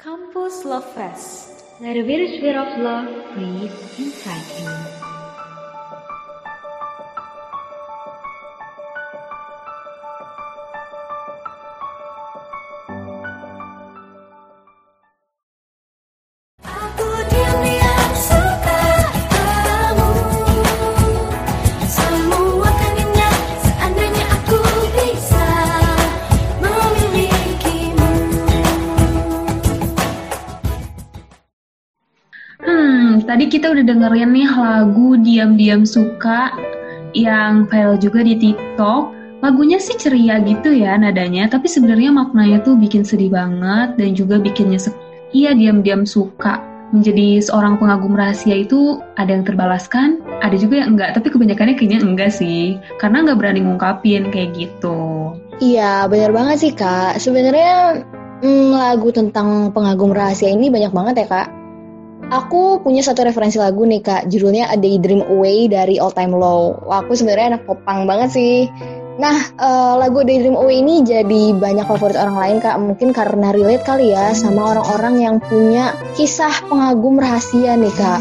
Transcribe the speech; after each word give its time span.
Campus 0.00 0.64
Love 0.64 0.94
Fest. 0.94 1.64
Let 1.80 1.96
a 1.96 2.04
virus 2.04 2.38
of 2.38 2.78
love 2.78 3.34
breathe 3.34 3.72
inside 3.98 4.46
you. 4.60 4.97
Udah 33.78 33.94
dengerin 33.94 34.34
nih 34.34 34.50
lagu 34.58 35.14
Diam-Diam 35.22 35.86
Suka 35.86 36.50
yang 37.14 37.70
viral 37.70 37.94
juga 38.02 38.26
di 38.26 38.34
TikTok. 38.34 39.14
Lagunya 39.38 39.78
sih 39.78 39.94
ceria 39.94 40.42
gitu 40.42 40.74
ya 40.74 40.98
nadanya, 40.98 41.46
tapi 41.46 41.70
sebenarnya 41.70 42.10
maknanya 42.10 42.58
tuh 42.66 42.74
bikin 42.74 43.06
sedih 43.06 43.30
banget 43.30 43.94
dan 43.94 44.10
juga 44.18 44.42
bikin 44.42 44.74
nyesek. 44.74 44.90
Iya, 45.30 45.54
diam-diam 45.54 46.02
suka. 46.02 46.58
Menjadi 46.90 47.38
seorang 47.38 47.78
pengagum 47.78 48.18
rahasia 48.18 48.66
itu 48.66 48.98
ada 49.14 49.30
yang 49.30 49.46
terbalaskan, 49.46 50.26
ada 50.42 50.58
juga 50.58 50.82
yang 50.82 50.98
enggak, 50.98 51.14
tapi 51.14 51.30
kebanyakannya 51.30 51.78
kayaknya 51.78 52.02
enggak 52.02 52.34
sih. 52.34 52.82
Karena 52.98 53.22
nggak 53.22 53.38
berani 53.38 53.62
ngungkapin 53.62 54.34
kayak 54.34 54.58
gitu. 54.58 55.38
Iya, 55.62 56.10
benar 56.10 56.34
banget 56.34 56.56
sih 56.58 56.72
kak. 56.74 57.22
Sebenarnya 57.22 58.02
mm, 58.42 58.74
lagu 58.74 59.14
tentang 59.14 59.70
pengagum 59.70 60.10
rahasia 60.10 60.50
ini 60.50 60.66
banyak 60.66 60.90
banget 60.90 61.14
ya 61.22 61.26
kak. 61.30 61.57
Aku 62.28 62.84
punya 62.84 63.00
satu 63.00 63.24
referensi 63.24 63.56
lagu 63.56 63.88
nih 63.88 64.04
kak, 64.04 64.28
judulnya 64.28 64.68
A 64.68 64.76
Daydream 64.76 65.24
Away 65.24 65.72
dari 65.72 65.96
All 65.96 66.12
Time 66.12 66.36
Low. 66.36 66.76
Wah, 66.84 67.00
aku 67.00 67.16
sebenarnya 67.16 67.56
anak 67.56 67.64
popang 67.64 68.04
banget 68.04 68.36
sih. 68.36 68.68
Nah, 69.16 69.48
eh, 69.56 69.94
lagu 69.96 70.20
Daydream 70.20 70.52
Away 70.52 70.84
ini 70.84 71.08
jadi 71.08 71.56
banyak 71.56 71.88
favorit 71.88 72.20
orang 72.20 72.36
lain 72.36 72.56
kak, 72.60 72.76
mungkin 72.76 73.16
karena 73.16 73.48
relate 73.56 73.80
kali 73.80 74.12
ya 74.12 74.36
sama 74.36 74.76
orang-orang 74.76 75.24
yang 75.24 75.36
punya 75.40 75.96
kisah 76.20 76.52
pengagum 76.68 77.16
rahasia 77.16 77.80
nih 77.80 77.96
kak. 77.96 78.20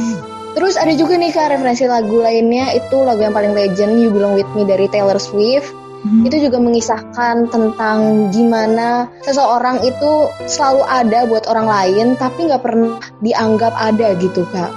Terus 0.55 0.79
ada 0.79 0.95
juga 0.95 1.19
nih 1.19 1.35
kak 1.35 1.59
referensi 1.59 1.83
lagu 1.83 2.23
lainnya 2.23 2.71
itu 2.79 3.03
lagu 3.03 3.19
yang 3.19 3.35
paling 3.35 3.51
legend 3.51 3.99
You 3.99 4.07
Belong 4.15 4.39
With 4.39 4.47
Me 4.55 4.63
dari 4.63 4.87
Taylor 4.87 5.19
Swift 5.19 5.67
Hmm. 6.07 6.23
itu 6.23 6.47
juga 6.47 6.63
mengisahkan 6.63 7.51
tentang 7.51 8.31
gimana 8.31 9.11
seseorang 9.27 9.83
itu 9.83 10.31
selalu 10.47 10.87
ada 10.87 11.27
buat 11.27 11.43
orang 11.51 11.67
lain 11.67 12.07
tapi 12.15 12.47
nggak 12.47 12.63
pernah 12.63 12.95
dianggap 13.19 13.75
ada 13.75 14.15
gitu 14.15 14.47
kak 14.55 14.71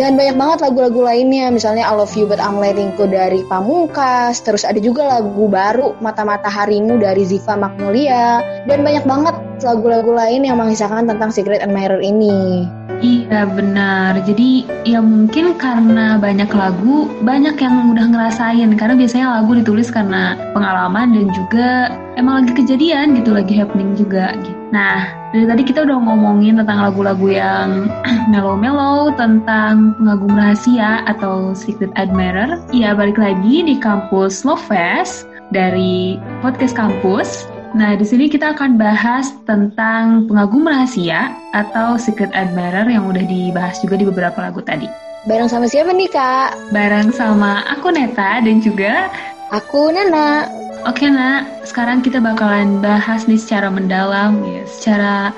dan 0.00 0.16
banyak 0.16 0.36
banget 0.36 0.58
lagu-lagu 0.64 1.00
lainnya 1.04 1.52
misalnya 1.52 1.84
I 1.88 1.92
Love 1.92 2.16
You 2.16 2.24
But 2.24 2.40
I'm 2.40 2.56
Letting 2.56 2.96
Go 2.96 3.04
dari 3.04 3.44
Pamungkas 3.44 4.40
terus 4.40 4.64
ada 4.64 4.80
juga 4.80 5.04
lagu 5.04 5.44
baru 5.48 5.96
Mata-Mata 6.00 6.48
Harimu 6.48 6.96
dari 6.96 7.28
Ziva 7.28 7.56
Magnolia 7.56 8.40
dan 8.64 8.80
banyak 8.80 9.04
banget 9.04 9.36
lagu-lagu 9.64 10.12
lain 10.12 10.44
yang 10.44 10.60
mengisahkan 10.60 11.08
tentang 11.08 11.32
Secret 11.32 11.64
Admirer 11.64 12.00
ini 12.02 12.68
Iya 13.04 13.44
benar. 13.52 14.24
Jadi 14.24 14.64
ya 14.88 15.04
mungkin 15.04 15.60
karena 15.60 16.16
banyak 16.16 16.48
lagu, 16.48 17.12
banyak 17.20 17.56
yang 17.60 17.92
udah 17.92 18.06
ngerasain. 18.08 18.72
Karena 18.76 18.96
biasanya 18.96 19.36
lagu 19.40 19.52
ditulis 19.52 19.92
karena 19.92 20.32
pengalaman 20.56 21.12
dan 21.12 21.26
juga 21.36 21.92
emang 22.16 22.44
lagi 22.44 22.56
kejadian 22.56 23.12
gitu, 23.20 23.36
lagi 23.36 23.52
happening 23.52 23.92
juga. 24.00 24.32
Gitu. 24.40 24.56
Nah 24.72 25.12
dari 25.36 25.44
tadi 25.44 25.62
kita 25.68 25.84
udah 25.84 25.98
ngomongin 26.08 26.56
tentang 26.56 26.88
lagu-lagu 26.88 27.28
yang 27.28 27.92
mellow-mellow 28.32 29.12
tentang 29.20 29.92
pengagum 30.00 30.32
rahasia 30.32 31.04
atau 31.04 31.52
secret 31.52 31.92
admirer. 32.00 32.56
Iya 32.72 32.96
balik 32.96 33.20
lagi 33.20 33.60
di 33.60 33.76
kampus 33.76 34.40
Love 34.48 34.64
Fest 34.64 35.28
dari 35.52 36.16
podcast 36.40 36.72
kampus. 36.72 37.55
Nah, 37.76 37.92
di 37.92 38.08
sini 38.08 38.32
kita 38.32 38.56
akan 38.56 38.80
bahas 38.80 39.36
tentang 39.44 40.24
pengagum 40.24 40.64
rahasia 40.64 41.28
atau 41.52 42.00
secret 42.00 42.32
admirer 42.32 42.88
yang 42.88 43.04
udah 43.04 43.20
dibahas 43.20 43.76
juga 43.84 44.00
di 44.00 44.08
beberapa 44.08 44.40
lagu 44.40 44.64
tadi. 44.64 44.88
bareng 45.28 45.52
sama 45.52 45.68
siapa 45.68 45.92
nih 45.92 46.08
kak? 46.08 46.72
Bareng 46.72 47.12
sama 47.12 47.60
aku 47.68 47.92
Neta 47.92 48.40
dan 48.40 48.64
juga 48.64 49.12
Aku 49.52 49.92
Nana 49.92 50.48
Oke 50.86 51.10
nak, 51.10 51.66
sekarang 51.66 51.98
kita 52.00 52.22
bakalan 52.22 52.78
bahas 52.78 53.26
nih 53.26 53.36
secara 53.42 53.68
mendalam 53.74 54.38
ya, 54.46 54.62
secara 54.70 55.34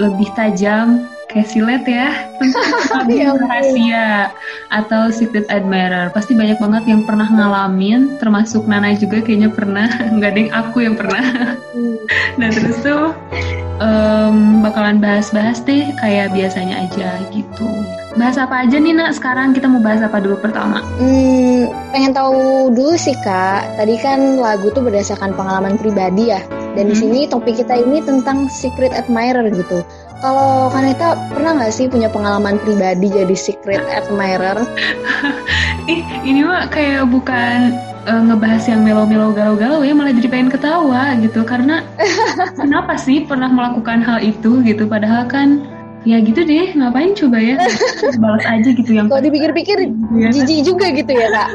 lebih 0.00 0.32
tajam 0.32 1.04
kayak 1.28 1.48
silet 1.48 1.84
ya 2.00 2.08
tentang 2.40 3.36
rahasia 3.44 4.32
atau 4.72 5.12
secret 5.12 5.44
admirer. 5.52 6.08
Pasti 6.12 6.32
banyak 6.32 6.56
banget 6.56 6.84
yang 6.88 7.04
pernah 7.04 7.28
ngalamin, 7.28 8.16
termasuk 8.16 8.64
Nana 8.64 8.96
juga 8.96 9.20
kayaknya 9.20 9.52
pernah. 9.52 9.88
Nggak 10.16 10.30
ada 10.32 10.38
yang 10.40 10.52
aku 10.56 10.76
yang 10.84 10.96
pernah. 10.96 11.24
Nah 12.40 12.48
terus 12.48 12.80
tuh 12.80 13.12
em, 13.78 14.64
bakalan 14.64 14.98
bahas-bahas 14.98 15.60
deh 15.62 15.92
kayak 16.00 16.32
biasanya 16.32 16.88
aja 16.88 17.20
gitu. 17.30 17.68
Bahas 18.18 18.34
apa 18.34 18.66
aja 18.66 18.80
nih 18.82 18.96
nak? 18.96 19.14
Sekarang 19.14 19.54
kita 19.54 19.70
mau 19.70 19.78
bahas 19.78 20.02
apa 20.02 20.18
dulu 20.18 20.40
pertama? 20.42 20.82
Hmm, 20.98 21.70
pengen 21.94 22.16
tahu 22.16 22.72
dulu 22.74 22.98
sih 22.98 23.14
kak. 23.22 23.78
Tadi 23.78 23.94
kan 24.02 24.40
lagu 24.40 24.74
tuh 24.74 24.82
berdasarkan 24.82 25.36
pengalaman 25.38 25.78
pribadi 25.78 26.34
ya. 26.34 26.42
Dan 26.74 26.90
di 26.90 26.98
Hmm. 26.98 27.02
sini 27.06 27.20
topik 27.30 27.62
kita 27.62 27.78
ini 27.78 28.02
tentang 28.02 28.50
secret 28.50 28.90
admirer 28.90 29.46
gitu. 29.54 29.86
Kalau 30.18 30.66
Kaneta 30.74 31.14
pernah 31.30 31.54
nggak 31.54 31.70
sih 31.70 31.86
punya 31.86 32.10
pengalaman 32.10 32.58
pribadi 32.58 33.06
jadi 33.06 33.36
secret 33.38 33.82
admirer? 33.86 34.58
Ih 35.92 36.02
ini 36.26 36.42
mah 36.42 36.66
kayak 36.66 37.06
bukan 37.06 37.70
eh, 38.02 38.22
ngebahas 38.26 38.66
yang 38.66 38.82
melo-melo 38.82 39.30
galau-galau 39.30 39.86
ya 39.86 39.94
malah 39.94 40.10
jadi 40.10 40.26
pengen 40.26 40.50
ketawa 40.50 41.14
gitu 41.22 41.46
karena 41.46 41.86
kenapa 42.60 42.98
sih 42.98 43.22
pernah 43.24 43.46
melakukan 43.48 44.02
hal 44.02 44.18
itu 44.20 44.58
gitu 44.66 44.84
padahal 44.84 45.24
kan 45.30 45.62
ya 46.02 46.18
gitu 46.18 46.42
deh 46.42 46.74
ngapain 46.74 47.14
coba 47.14 47.38
ya 47.38 47.56
balas 48.22 48.44
aja 48.44 48.68
gitu 48.74 48.90
yang 48.90 49.06
Kalau 49.06 49.22
dipikir-pikir 49.22 49.78
Ya. 50.18 50.34
jijik 50.34 50.66
juga 50.66 50.88
gitu 50.90 51.14
ya 51.14 51.28
kak. 51.30 51.48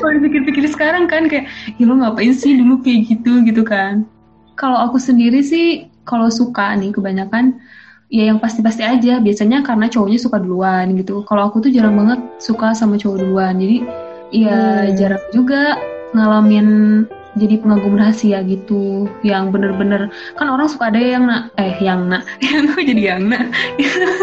kalau 0.00 0.12
dipikir-pikir 0.18 0.64
sekarang 0.68 1.06
kan 1.06 1.30
kayak 1.30 1.46
ya 1.78 1.84
lo 1.86 1.94
ngapain 1.96 2.34
sih 2.34 2.56
dulu 2.58 2.82
kayak 2.82 3.08
gitu 3.14 3.46
gitu 3.46 3.62
kan 3.62 4.02
kalau 4.58 4.74
aku 4.90 4.98
sendiri 4.98 5.38
sih 5.38 5.86
kalau 6.02 6.28
suka 6.28 6.74
nih 6.74 6.90
kebanyakan 6.90 7.56
ya 8.08 8.32
yang 8.32 8.38
pasti-pasti 8.40 8.82
aja. 8.84 9.20
Biasanya 9.20 9.64
karena 9.64 9.86
cowoknya 9.88 10.18
suka 10.20 10.36
duluan 10.40 10.96
gitu. 10.96 11.24
Kalau 11.28 11.48
aku 11.48 11.64
tuh 11.64 11.70
jarang 11.72 11.96
banget 11.96 12.20
suka 12.40 12.72
sama 12.72 12.96
cowok 12.96 13.16
duluan. 13.24 13.56
Jadi 13.60 13.84
ya 14.32 14.84
Hmm. 14.84 14.96
jarang 14.96 15.24
juga 15.32 15.76
ngalamin 16.12 16.68
jadi 17.36 17.60
pengagum 17.62 17.94
rahasia 17.96 18.40
gitu. 18.44 19.06
Yang 19.22 19.44
bener-bener 19.54 20.02
kan 20.40 20.48
orang 20.48 20.68
suka 20.68 20.90
ada 20.90 21.00
yang 21.00 21.28
nak 21.28 21.52
eh 21.60 21.76
yang 21.80 22.08
nak 22.08 22.24
yang 22.44 22.66
jadi 22.76 23.02
yang 23.16 23.22
nak 23.28 23.46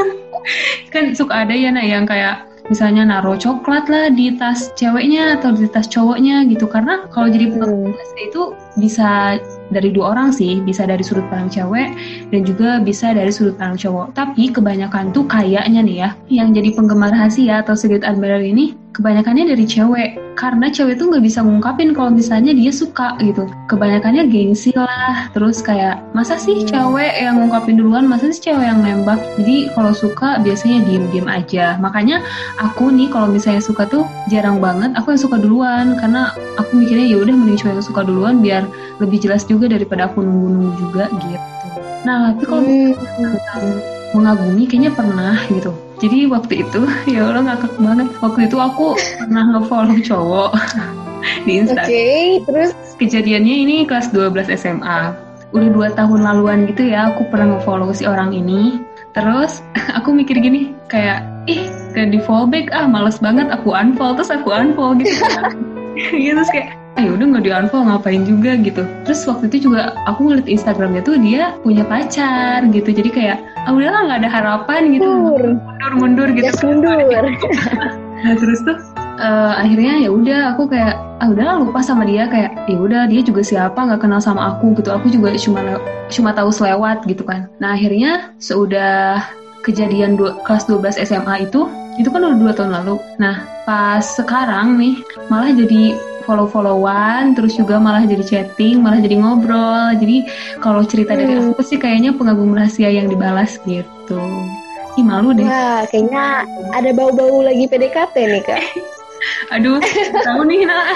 kan 0.94 1.14
suka 1.16 1.46
ada 1.46 1.54
ya 1.54 1.74
nak 1.74 1.86
yang 1.86 2.06
kayak 2.06 2.46
misalnya 2.66 3.06
naruh 3.06 3.38
coklat 3.38 3.86
lah 3.94 4.10
di 4.10 4.34
tas 4.42 4.74
ceweknya 4.74 5.38
atau 5.38 5.54
di 5.54 5.70
tas 5.70 5.86
cowoknya 5.86 6.46
gitu. 6.50 6.66
Karena 6.66 7.06
kalau 7.14 7.30
jadi 7.30 7.54
pengagum 7.54 7.90
Hmm. 7.90 7.94
rahasia 7.94 8.24
itu 8.30 8.44
bisa 8.76 9.40
dari 9.74 9.90
dua 9.90 10.14
orang 10.14 10.30
sih 10.30 10.62
bisa 10.62 10.86
dari 10.86 11.02
sudut 11.02 11.26
pandang 11.32 11.50
cewek 11.50 11.90
dan 12.30 12.42
juga 12.46 12.78
bisa 12.84 13.16
dari 13.16 13.32
sudut 13.34 13.58
pandang 13.58 13.80
cowok. 13.80 14.14
Tapi 14.14 14.54
kebanyakan 14.54 15.10
tuh 15.16 15.26
kayaknya 15.26 15.82
nih 15.82 15.98
ya 16.06 16.10
yang 16.30 16.54
jadi 16.54 16.76
penggemar 16.76 17.10
rahasia 17.10 17.66
atau 17.66 17.74
secret 17.74 18.06
admirer 18.06 18.42
ini 18.42 18.78
kebanyakannya 18.96 19.52
dari 19.52 19.66
cewek. 19.68 20.10
Karena 20.36 20.68
cewek 20.68 21.00
tuh 21.00 21.08
nggak 21.08 21.24
bisa 21.24 21.40
ngungkapin 21.40 21.96
kalau 21.96 22.12
misalnya 22.12 22.52
dia 22.52 22.68
suka 22.68 23.16
gitu. 23.24 23.48
Kebanyakannya 23.72 24.28
gengsi 24.28 24.76
lah 24.76 25.32
terus 25.32 25.64
kayak 25.64 26.04
masa 26.12 26.36
sih 26.36 26.60
Hmm. 26.64 26.68
cewek 26.68 27.12
yang 27.24 27.40
ngungkapin 27.40 27.80
duluan? 27.80 28.04
Masa 28.04 28.36
sih 28.36 28.52
cewek 28.52 28.68
yang 28.68 28.84
nembak? 28.84 29.20
Jadi 29.40 29.72
kalau 29.72 29.96
suka 29.96 30.44
biasanya 30.44 30.84
diem-diem 30.84 31.28
aja. 31.32 31.80
Makanya 31.80 32.20
aku 32.60 32.92
nih 32.92 33.08
kalau 33.08 33.32
misalnya 33.32 33.64
suka 33.64 33.88
tuh 33.88 34.04
jarang 34.28 34.60
banget 34.60 34.92
aku 35.00 35.16
yang 35.16 35.22
suka 35.24 35.40
duluan. 35.40 35.96
Karena 35.96 36.36
aku 36.60 36.84
mikirnya 36.84 37.16
ya 37.16 37.18
udah 37.24 37.32
mending 37.32 37.56
cewek 37.56 37.80
yang 37.80 37.88
suka 37.88 38.04
duluan 38.04 38.44
biar 38.44 38.65
lebih 39.00 39.18
jelas 39.22 39.44
juga 39.44 39.68
daripada 39.68 40.08
aku 40.08 40.22
nunggu-nunggu 40.22 40.72
juga 40.80 41.06
gitu. 41.20 41.38
Nah 42.06 42.34
tapi 42.34 42.44
kalau 42.46 42.62
Hmm. 42.64 42.94
tentang 42.94 43.66
mengagumi 44.16 44.64
kayaknya 44.64 44.92
pernah 44.94 45.36
gitu. 45.50 45.72
Jadi 46.00 46.28
waktu 46.28 46.54
itu 46.64 46.82
ya 47.14 47.28
Allah 47.28 47.44
ngakak 47.52 47.74
banget. 47.78 48.08
Waktu 48.20 48.40
itu 48.48 48.58
aku 48.60 48.86
pernah 49.20 49.44
nge-follow 49.56 49.98
cowok 50.02 50.52
di 51.48 51.52
Oke, 51.52 51.60
Instagram 51.66 52.46
terus? 52.48 52.72
Kejadiannya 52.96 53.56
ini 53.68 53.76
kelas 53.84 54.12
12 54.12 54.48
SMA 54.56 55.00
udah 55.52 55.70
dua 55.72 55.88
tahun 55.96 56.28
laluan 56.28 56.68
gitu 56.68 56.84
ya 56.84 57.16
aku 57.16 57.32
pernah 57.32 57.56
nge-follow 57.56 57.92
si 57.92 58.04
orang 58.04 58.32
ini. 58.32 58.80
Terus 59.12 59.64
aku 59.98 60.12
mikir 60.12 60.40
gini 60.40 60.76
kayak 60.88 61.24
ih 61.48 61.64
kayak 61.92 62.12
di 62.12 62.20
fallback 62.20 62.72
ah 62.72 62.84
males 62.86 63.20
banget 63.20 63.48
aku 63.48 63.72
unfollow 63.72 64.16
terus 64.16 64.32
aku 64.32 64.52
unfollow 64.52 64.96
gitu 65.00 65.16
kan. 65.32 65.56
Iya, 65.96 66.36
terus 66.36 66.52
kayak 66.52 66.70
ah 66.96 67.04
udah 67.04 67.26
nggak 67.28 67.44
di 67.44 67.52
unfollow 67.52 67.86
ngapain 67.92 68.24
juga? 68.24 68.56
gitu. 68.56 68.88
Terus 69.04 69.28
waktu 69.28 69.52
itu 69.52 69.68
juga 69.70 69.92
aku 70.08 70.32
ngeliat 70.32 70.48
Instagramnya 70.48 71.04
tuh 71.04 71.20
dia 71.20 71.56
punya 71.60 71.84
pacar 71.84 72.64
gitu. 72.72 72.90
Jadi 72.96 73.10
kayak 73.12 73.38
ah 73.68 73.72
udahlah 73.76 74.08
nggak 74.08 74.20
ada 74.24 74.30
harapan 74.32 74.82
gitu. 74.96 75.08
Mundur. 75.08 75.60
mundur 75.60 75.92
mundur. 76.00 76.28
Gitu 76.32 76.46
Gas 76.48 76.60
mundur. 76.64 77.24
nah 78.24 78.34
terus 78.40 78.60
tuh 78.64 78.78
eh, 79.20 79.54
akhirnya 79.60 80.08
ya 80.08 80.10
udah 80.10 80.40
aku 80.56 80.72
kayak 80.72 80.96
ah 81.20 81.28
udah 81.28 81.60
lupa 81.60 81.84
sama 81.84 82.08
dia. 82.08 82.32
Kayak 82.32 82.56
ya 82.72 82.78
udah 82.80 83.02
dia 83.12 83.22
juga 83.28 83.44
siapa? 83.44 83.76
Nggak 83.76 84.08
kenal 84.08 84.24
sama 84.24 84.56
aku 84.56 84.80
gitu. 84.80 84.96
Aku 84.96 85.12
juga 85.12 85.36
cuma 85.36 85.60
cuma 86.08 86.30
tahu 86.32 86.50
selewat 86.50 87.04
gitu 87.12 87.28
kan. 87.28 87.52
Nah 87.60 87.76
akhirnya 87.76 88.32
seudah 88.40 89.20
kejadian 89.68 90.16
dua, 90.16 90.38
kelas 90.46 90.70
12 90.70 91.02
SMA 91.10 91.50
itu 91.50 91.66
itu 91.98 92.08
kan 92.12 92.24
udah 92.24 92.40
dua 92.40 92.52
tahun 92.56 92.72
lalu. 92.72 92.96
Nah 93.20 93.44
pas 93.66 94.04
sekarang 94.04 94.78
nih 94.78 95.02
malah 95.28 95.52
jadi 95.52 95.98
follow-followan 96.26 97.32
terus 97.34 97.54
juga 97.54 97.78
malah 97.78 98.04
jadi 98.04 98.22
chatting 98.22 98.82
malah 98.82 98.98
jadi 98.98 99.16
ngobrol 99.16 99.94
jadi 99.96 100.26
kalau 100.60 100.82
cerita 100.84 101.14
dari 101.14 101.38
Hmm. 101.38 101.54
aku 101.54 101.62
sih 101.62 101.78
kayaknya 101.78 102.12
pengagum 102.12 102.52
rahasia 102.52 102.90
yang 102.90 103.06
dibalas 103.06 103.56
gitu 103.64 104.20
Ih 104.96 105.04
malu 105.04 105.32
deh 105.32 105.44
Wah, 105.44 105.84
kayaknya 105.86 106.44
ada 106.72 106.90
bau-bau 106.92 107.44
lagi 107.44 107.68
PDKT 107.68 108.16
nih 108.16 108.42
kak. 108.42 108.64
Aduh, 109.54 109.84
tahu 110.24 110.42
nih 110.46 110.64
nak. 110.64 110.86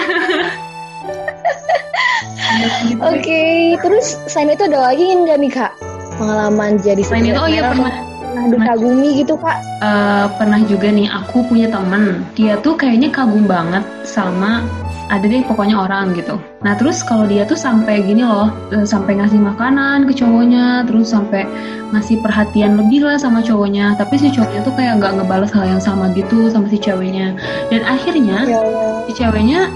Oke, 3.00 3.42
terus 3.78 4.16
selain 4.26 4.52
itu 4.52 4.64
ada 4.66 4.90
lagi 4.90 5.04
nggak 5.04 5.38
nih 5.38 5.52
kak 5.52 5.72
pengalaman 6.16 6.76
jadi 6.76 7.00
Selain 7.00 7.24
itu, 7.26 7.36
oh 7.36 7.44
iya 7.44 7.62
pernah 7.66 7.92
pernah 8.20 8.44
dikagumi 8.48 9.08
gitu 9.20 9.34
kak? 9.36 9.56
eh, 9.80 10.26
pernah 10.36 10.60
juga 10.64 10.88
nih 10.88 11.08
aku 11.08 11.38
punya 11.44 11.68
temen. 11.68 12.24
Dia 12.32 12.56
tuh 12.56 12.76
kayaknya 12.76 13.08
kagum 13.10 13.44
banget 13.44 13.84
sama 14.02 14.64
ada 15.10 15.26
deh 15.26 15.42
pokoknya 15.42 15.74
orang 15.74 16.14
gitu. 16.14 16.38
Nah 16.62 16.78
terus 16.78 17.02
kalau 17.02 17.26
dia 17.26 17.42
tuh 17.42 17.58
sampai 17.58 18.06
gini 18.06 18.22
loh, 18.22 18.48
eh, 18.70 18.86
sampai 18.86 19.18
ngasih 19.18 19.42
makanan 19.42 20.06
ke 20.06 20.22
cowoknya, 20.22 20.86
terus 20.86 21.10
sampai 21.10 21.44
ngasih 21.90 22.22
perhatian 22.22 22.78
lebih 22.78 23.02
lah 23.02 23.18
sama 23.18 23.42
cowoknya. 23.42 23.98
Tapi 23.98 24.14
si 24.16 24.30
cowoknya 24.30 24.62
tuh 24.62 24.74
kayak 24.78 25.02
nggak 25.02 25.18
ngebales 25.18 25.50
hal 25.50 25.66
yang 25.66 25.82
sama 25.82 26.14
gitu 26.14 26.46
sama 26.48 26.70
si 26.70 26.78
ceweknya. 26.78 27.34
Dan 27.68 27.82
akhirnya 27.82 28.46
Ya 28.46 28.62
si 29.10 29.18
ceweknya 29.18 29.66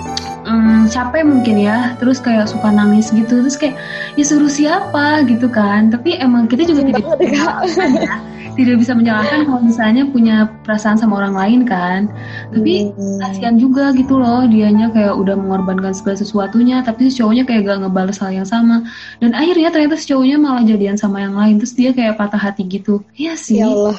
mm, 0.54 0.82
capek 0.94 1.22
mungkin 1.26 1.56
ya 1.58 1.98
terus 1.98 2.22
kayak 2.22 2.46
suka 2.46 2.70
nangis 2.70 3.10
gitu 3.10 3.42
terus 3.42 3.58
kayak 3.58 3.74
ya 4.18 4.24
suruh 4.24 4.50
siapa? 4.50 5.26
gitu 5.26 5.50
kan. 5.50 5.90
Tapi 5.90 6.16
emang 6.18 6.46
kita 6.46 6.64
juga 6.68 6.82
tidak 6.86 7.02
Banget 7.04 7.20
ya, 7.34 8.16
tidak 8.54 8.76
bisa 8.80 8.92
menyalahkan 8.94 9.44
kalau 9.46 9.60
misalnya 9.66 10.02
punya 10.08 10.46
perasaan 10.62 10.96
sama 10.96 11.18
orang 11.20 11.34
lain 11.34 11.60
kan. 11.66 12.06
Tapi 12.54 12.94
Hmm. 12.94 13.18
kasihan 13.20 13.56
juga 13.58 13.90
gitu 13.96 14.18
loh 14.20 14.46
dianya 14.46 14.90
kayak 14.94 15.14
udah 15.18 15.34
mengorbankan 15.34 15.90
segala 15.94 16.16
sesuatunya 16.20 16.82
tapi 16.86 17.10
si 17.10 17.18
cowoknya 17.18 17.44
kayak 17.48 17.66
gak 17.66 17.78
ngebales 17.82 18.18
hal 18.22 18.30
yang 18.30 18.48
sama. 18.48 18.86
Dan 19.18 19.34
akhirnya 19.34 19.74
ternyata 19.74 19.98
si 19.98 20.06
cowoknya 20.14 20.36
malah 20.38 20.62
jadian 20.62 20.94
sama 20.94 21.24
yang 21.24 21.34
lain 21.34 21.58
terus 21.58 21.74
dia 21.74 21.90
kayak 21.90 22.14
patah 22.16 22.38
hati 22.40 22.62
gitu. 22.66 23.02
Iya 23.18 23.34
sih. 23.34 23.58
Ya 23.58 23.70
Allah, 23.70 23.98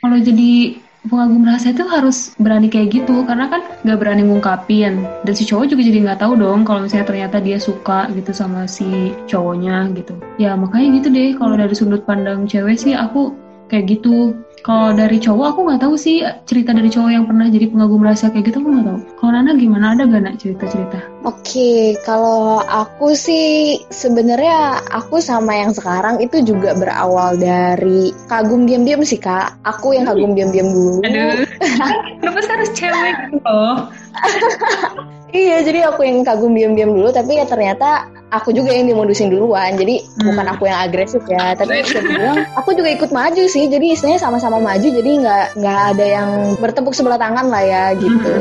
kalau 0.00 0.18
jadi 0.18 0.80
pengagum 1.06 1.46
rahasia 1.46 1.72
itu 1.72 1.84
harus 1.86 2.34
berani 2.36 2.68
kayak 2.68 3.02
gitu 3.02 3.24
karena 3.24 3.46
kan 3.48 3.62
nggak 3.82 3.98
berani 3.98 4.22
ngungkapin. 4.26 5.02
Dan 5.24 5.34
si 5.34 5.46
cowok 5.46 5.72
juga 5.72 5.82
jadi 5.86 5.98
nggak 6.06 6.20
tahu 6.20 6.32
dong 6.38 6.66
kalau 6.66 6.84
misalnya 6.84 7.06
ternyata 7.06 7.36
dia 7.40 7.58
suka 7.58 8.10
gitu 8.12 8.30
sama 8.34 8.66
si 8.66 9.14
cowoknya 9.30 9.90
gitu. 9.94 10.14
Ya 10.36 10.54
makanya 10.58 11.00
gitu 11.00 11.08
deh 11.10 11.34
kalau 11.38 11.54
dari 11.54 11.74
sudut 11.74 12.02
pandang 12.04 12.44
cewek 12.44 12.76
sih 12.76 12.92
aku 12.92 13.34
kayak 13.66 13.98
gitu 13.98 14.34
kalau 14.66 14.90
dari 14.98 15.22
cowok 15.22 15.46
aku 15.54 15.60
nggak 15.62 15.82
tahu 15.86 15.94
sih 15.94 16.26
cerita 16.42 16.74
dari 16.74 16.90
cowok 16.90 17.10
yang 17.14 17.22
pernah 17.30 17.46
jadi 17.46 17.70
pengagum 17.70 18.02
rahasia 18.02 18.34
kayak 18.34 18.50
gitu 18.50 18.58
aku 18.58 18.74
nggak 18.74 18.86
tahu. 18.90 18.98
Kalau 19.22 19.30
Nana 19.30 19.54
gimana? 19.54 19.94
Ada 19.94 20.02
gak 20.10 20.22
nak 20.26 20.36
cerita-cerita? 20.42 20.98
Oke, 21.22 21.94
kalau 22.02 22.58
aku 22.66 23.14
sih 23.14 23.78
sebenarnya 23.94 24.82
aku 24.90 25.22
sama 25.22 25.54
yang 25.54 25.70
sekarang 25.70 26.18
itu 26.18 26.42
juga 26.42 26.74
berawal 26.74 27.38
dari 27.38 28.10
kagum 28.26 28.66
diam-diam 28.66 29.06
sih 29.06 29.22
kak. 29.22 29.54
Aku 29.62 29.94
yang 29.94 30.10
kagum 30.10 30.34
diam-diam 30.34 30.66
dulu. 30.74 30.98
aduh. 31.06 31.46
Kenapa 32.18 32.38
harus 32.42 32.70
cewek 32.74 33.14
gitu? 33.30 33.38
Loh 33.46 33.86
Iya, 35.36 35.62
jadi 35.68 35.92
aku 35.92 36.00
yang 36.06 36.24
kagum 36.24 36.56
diam-diam 36.56 36.96
dulu, 36.96 37.12
tapi 37.12 37.36
ya 37.36 37.44
ternyata 37.44 38.08
aku 38.30 38.50
juga 38.50 38.74
yang 38.74 38.90
dimodusin 38.90 39.30
duluan. 39.30 39.78
Jadi 39.78 40.02
Hmm. 40.02 40.32
bukan 40.32 40.46
aku 40.56 40.62
yang 40.66 40.78
agresif 40.82 41.22
ya, 41.28 41.54
tapi 41.54 41.82
bisa 41.84 42.02
dibilang 42.02 42.42
aku 42.58 42.74
juga 42.74 42.88
ikut 42.90 43.10
maju 43.14 43.42
sih. 43.46 43.68
Jadi 43.70 43.94
istilahnya 43.94 44.20
sama-sama 44.20 44.58
maju, 44.58 44.88
jadi 44.88 45.10
nggak 45.22 45.46
nggak 45.60 45.80
ada 45.94 46.06
yang 46.06 46.30
bertepuk 46.58 46.94
sebelah 46.96 47.20
tangan 47.20 47.46
lah 47.46 47.62
ya 47.62 47.84
gitu. 47.94 48.34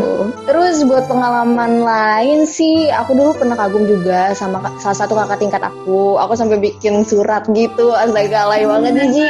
Terus 0.50 0.82
buat 0.88 1.06
pengalaman 1.06 1.86
lain 1.86 2.50
sih, 2.50 2.90
aku 2.90 3.14
dulu 3.14 3.32
pernah 3.38 3.58
kagum 3.60 3.86
juga 3.86 4.34
sama 4.34 4.64
salah 4.82 4.98
satu 4.98 5.14
kakak 5.14 5.40
tingkat 5.42 5.62
aku. 5.62 6.18
Aku 6.18 6.34
sampai 6.34 6.58
bikin 6.58 7.06
surat 7.06 7.46
gitu, 7.52 7.94
astaga 7.94 8.50
alay 8.50 8.66
banget 8.66 8.94
Ji. 9.14 9.28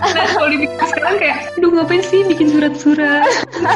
Nah 0.00 0.26
kalau 0.26 0.48
dipikir 0.48 0.80
sekarang 0.88 1.16
kayak 1.16 1.36
aduh 1.54 1.70
ngapain 1.70 2.00
sih 2.02 2.24
bikin 2.24 2.48
surat-surat 2.48 3.28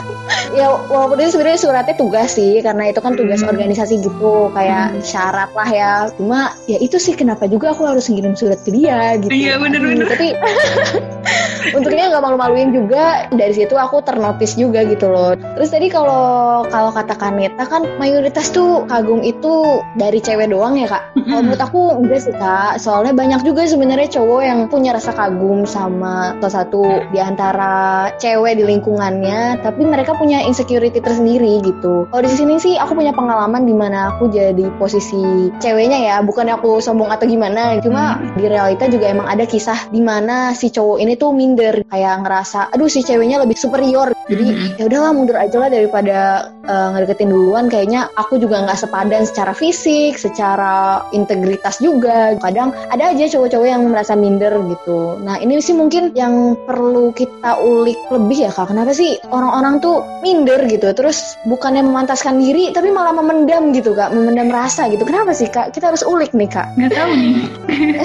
ya 0.59 0.67
walaupun 0.89 1.19
itu 1.19 1.31
sebenarnya 1.31 1.61
suratnya 1.61 1.95
tugas 1.95 2.33
sih 2.33 2.59
karena 2.59 2.89
itu 2.89 2.99
kan 2.99 3.13
tugas 3.13 3.41
Hmm. 3.41 3.51
organisasi 3.51 4.01
gitu 4.01 4.49
kayak 4.51 4.85
Hmm. 4.91 5.01
syarat 5.01 5.51
lah 5.53 5.69
ya 5.69 5.93
cuma 6.13 6.41
ya 6.65 6.79
itu 6.79 6.97
sih 6.97 7.13
kenapa 7.13 7.45
juga 7.45 7.71
aku 7.71 7.85
harus 7.85 8.09
ngirim 8.09 8.33
surat 8.33 8.57
ke 8.59 8.71
dia 8.71 9.19
gitu 9.19 9.29
Iya, 9.29 9.59
bener-bener. 9.59 10.07
tapi 10.07 10.33
untungnya 11.73 12.13
nggak 12.13 12.25
malu-maluin 12.25 12.71
juga 12.75 13.31
dari 13.33 13.55
situ 13.57 13.79
aku 13.79 14.05
ternotis 14.05 14.59
juga 14.59 14.85
gitu 14.85 15.09
loh. 15.09 15.33
Terus 15.57 15.71
tadi 15.73 15.89
kalau 15.89 16.67
kalau 16.69 16.91
kata 16.93 17.17
Kaneta 17.17 17.65
kan 17.65 17.87
mayoritas 17.97 18.53
tuh 18.53 18.85
kagum 18.91 19.25
itu 19.25 19.81
dari 19.97 20.21
cewek 20.21 20.53
doang 20.53 20.77
ya 20.77 20.91
kak? 20.91 21.15
Kalau 21.17 21.41
menurut 21.41 21.63
aku 21.63 21.83
enggak 22.05 22.21
sih 22.27 22.35
kak. 22.35 22.77
Soalnya 22.83 23.17
banyak 23.17 23.41
juga 23.47 23.65
sebenarnya 23.65 24.11
cowok 24.11 24.41
yang 24.45 24.59
punya 24.69 24.93
rasa 24.93 25.15
kagum 25.15 25.65
sama 25.65 26.37
salah 26.43 26.55
satu 26.65 26.83
di 27.15 27.19
antara 27.23 28.11
cewek 28.21 28.61
di 28.61 28.65
lingkungannya 28.67 29.63
tapi 29.63 29.87
mereka 29.87 30.13
punya 30.19 30.43
insecurity 30.45 30.99
tersendiri 31.01 31.63
gitu. 31.65 32.11
Kalau 32.11 32.23
di 32.23 32.33
sini 32.35 32.59
sih 32.59 32.75
aku 32.77 32.99
punya 32.99 33.15
pengalaman 33.15 33.65
di 33.65 33.73
mana 33.73 34.13
aku 34.13 34.29
jadi 34.29 34.69
posisi 34.77 35.49
ceweknya 35.63 35.99
ya 36.03 36.17
bukan 36.21 36.51
aku 36.51 36.83
sombong 36.83 37.09
atau 37.09 37.25
gimana. 37.25 37.79
Cuma 37.81 38.19
di 38.35 38.51
realita 38.51 38.91
juga 38.91 39.09
emang 39.09 39.31
ada 39.31 39.47
kisah 39.47 39.89
di 39.89 40.03
mana 40.03 40.53
si 40.53 40.69
cowok 40.69 40.99
ini 40.99 41.15
tuh 41.15 41.31
minder 41.55 41.87
kayak 41.87 42.27
ngerasa 42.27 42.75
aduh 42.75 42.91
si 42.91 43.07
ceweknya 43.07 43.39
lebih 43.39 43.55
superior. 43.55 44.11
Jadi 44.27 44.45
Mhm. 44.51 44.69
ya 44.83 44.85
udahlah 44.91 45.13
mundur 45.15 45.39
aja 45.39 45.57
lah 45.63 45.71
daripada 45.71 46.19
eh, 46.65 46.89
ngedeketin 46.97 47.29
duluan. 47.31 47.69
Kayaknya 47.69 48.11
aku 48.17 48.41
juga 48.41 48.65
nggak 48.65 48.81
sepadan 48.81 49.23
secara 49.23 49.53
fisik 49.55 50.19
secara 50.19 51.05
integritas 51.13 51.79
juga. 51.79 52.35
Kadang 52.41 52.73
ada 52.89 53.13
aja 53.15 53.29
cowok-cowok 53.31 53.69
yang 53.69 53.85
merasa 53.87 54.17
minder 54.17 54.51
gitu. 54.73 55.21
Nah 55.21 55.37
ini 55.39 55.61
sih 55.61 55.77
mungkin 55.77 56.17
yang 56.17 56.57
perlu 56.65 57.13
kita 57.13 57.61
ulik 57.61 58.01
lebih 58.11 58.49
ya 58.49 58.51
kak. 58.51 58.73
Kenapa 58.73 58.97
sih 58.97 59.15
orang-orang 59.29 59.79
tuh 59.79 60.01
minder 60.25 60.65
gitu? 60.67 60.91
Terus 60.97 61.37
bukannya 61.45 61.85
memantaskan 61.85 62.41
diri 62.41 62.73
tapi 62.73 62.89
malah 62.89 63.13
memendam 63.13 63.71
gitu 63.77 63.93
kak. 63.93 64.11
Memendam 64.11 64.49
rasa 64.49 64.89
gitu. 64.89 65.05
Kenapa 65.05 65.37
sih 65.37 65.53
kak? 65.53 65.71
Kita 65.77 65.93
harus 65.93 66.01
ulik 66.03 66.33
nih 66.33 66.49
kak. 66.49 66.67
Nggak 66.81 66.97
tahu 66.97 67.13
nih. 67.13 67.37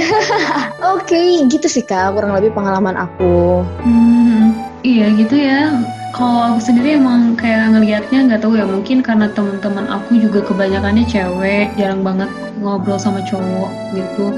Oke 1.00 1.48
gitu 1.48 1.72
sih 1.72 1.88
kak 1.88 2.12
kurang 2.12 2.36
lebih 2.36 2.52
pengalaman 2.52 3.00
aku 3.00 3.39
Hmm, 3.84 4.56
iya 4.84 5.12
gitu 5.16 5.36
ya. 5.36 5.76
Kalau 6.10 6.54
aku 6.56 6.60
sendiri 6.60 6.98
emang 6.98 7.38
kayak 7.38 7.78
ngelihatnya 7.78 8.26
nggak 8.26 8.42
tahu 8.42 8.58
ya 8.58 8.66
mungkin 8.66 9.06
karena 9.06 9.30
teman-teman 9.32 9.86
aku 9.88 10.18
juga 10.18 10.42
kebanyakannya 10.42 11.06
cewek, 11.06 11.70
jarang 11.78 12.02
banget 12.02 12.28
ngobrol 12.60 12.98
sama 13.00 13.22
cowok 13.24 13.70
gitu. 13.94 14.34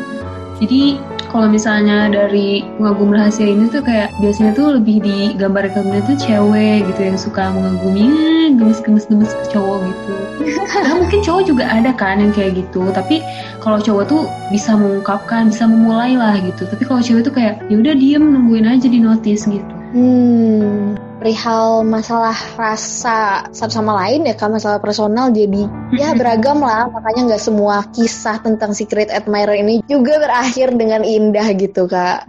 Jadi 0.61 1.01
kalau 1.31 1.47
misalnya 1.47 2.11
dari 2.11 2.61
pengagum 2.75 3.15
rahasia 3.15 3.47
ini 3.47 3.71
tuh 3.71 3.79
kayak 3.79 4.11
biasanya 4.19 4.51
tuh 4.51 4.77
lebih 4.77 4.99
digambarkan 4.99 5.87
tuh 6.03 6.15
cewek 6.19 6.83
gitu 6.91 7.01
yang 7.07 7.15
suka 7.17 7.55
mengagumi 7.55 8.11
"Eh, 8.11 8.47
gemes-gemes-gemes 8.59 9.31
ke 9.31 9.45
cowok 9.55 9.79
gitu. 9.87 10.13
Nah 10.81 10.97
mungkin 10.97 11.21
cowok 11.23 11.43
juga 11.47 11.63
ada 11.69 11.93
kan 11.95 12.19
yang 12.19 12.33
kayak 12.35 12.59
gitu, 12.59 12.91
tapi 12.91 13.23
kalau 13.63 13.79
cowok 13.79 14.03
tuh 14.09 14.21
bisa 14.51 14.73
mengungkapkan, 14.75 15.53
bisa 15.53 15.69
memulai 15.69 16.19
lah 16.19 16.35
gitu. 16.41 16.67
Tapi 16.67 16.83
kalau 16.83 16.99
cewek 16.99 17.23
tuh 17.23 17.33
kayak 17.33 17.63
ya 17.71 17.75
udah 17.79 17.93
diem 17.95 18.23
nungguin 18.25 18.67
aja 18.67 18.87
di 18.89 18.99
notice 18.99 19.47
gitu. 19.47 19.75
Hmm, 19.95 20.97
perihal 21.21 21.85
masalah 21.85 22.33
rasa 22.57 23.45
satu 23.53 23.77
sama 23.77 23.93
lain 24.01 24.25
ya 24.25 24.33
kak 24.33 24.49
masalah 24.49 24.81
personal 24.81 25.29
jadi 25.29 25.69
ya 25.93 26.17
beragam 26.17 26.65
lah. 26.65 26.89
Makanya 26.89 27.31
nggak 27.31 27.43
semua 27.45 27.85
kisah 27.93 28.41
tentang 28.41 28.73
secret 28.73 29.13
admirer 29.13 29.61
ini 29.61 29.85
juga 29.85 30.17
berakhir 30.17 30.73
dengan 30.73 31.05
indah 31.05 31.45
gitu 31.53 31.85
kak. 31.85 32.25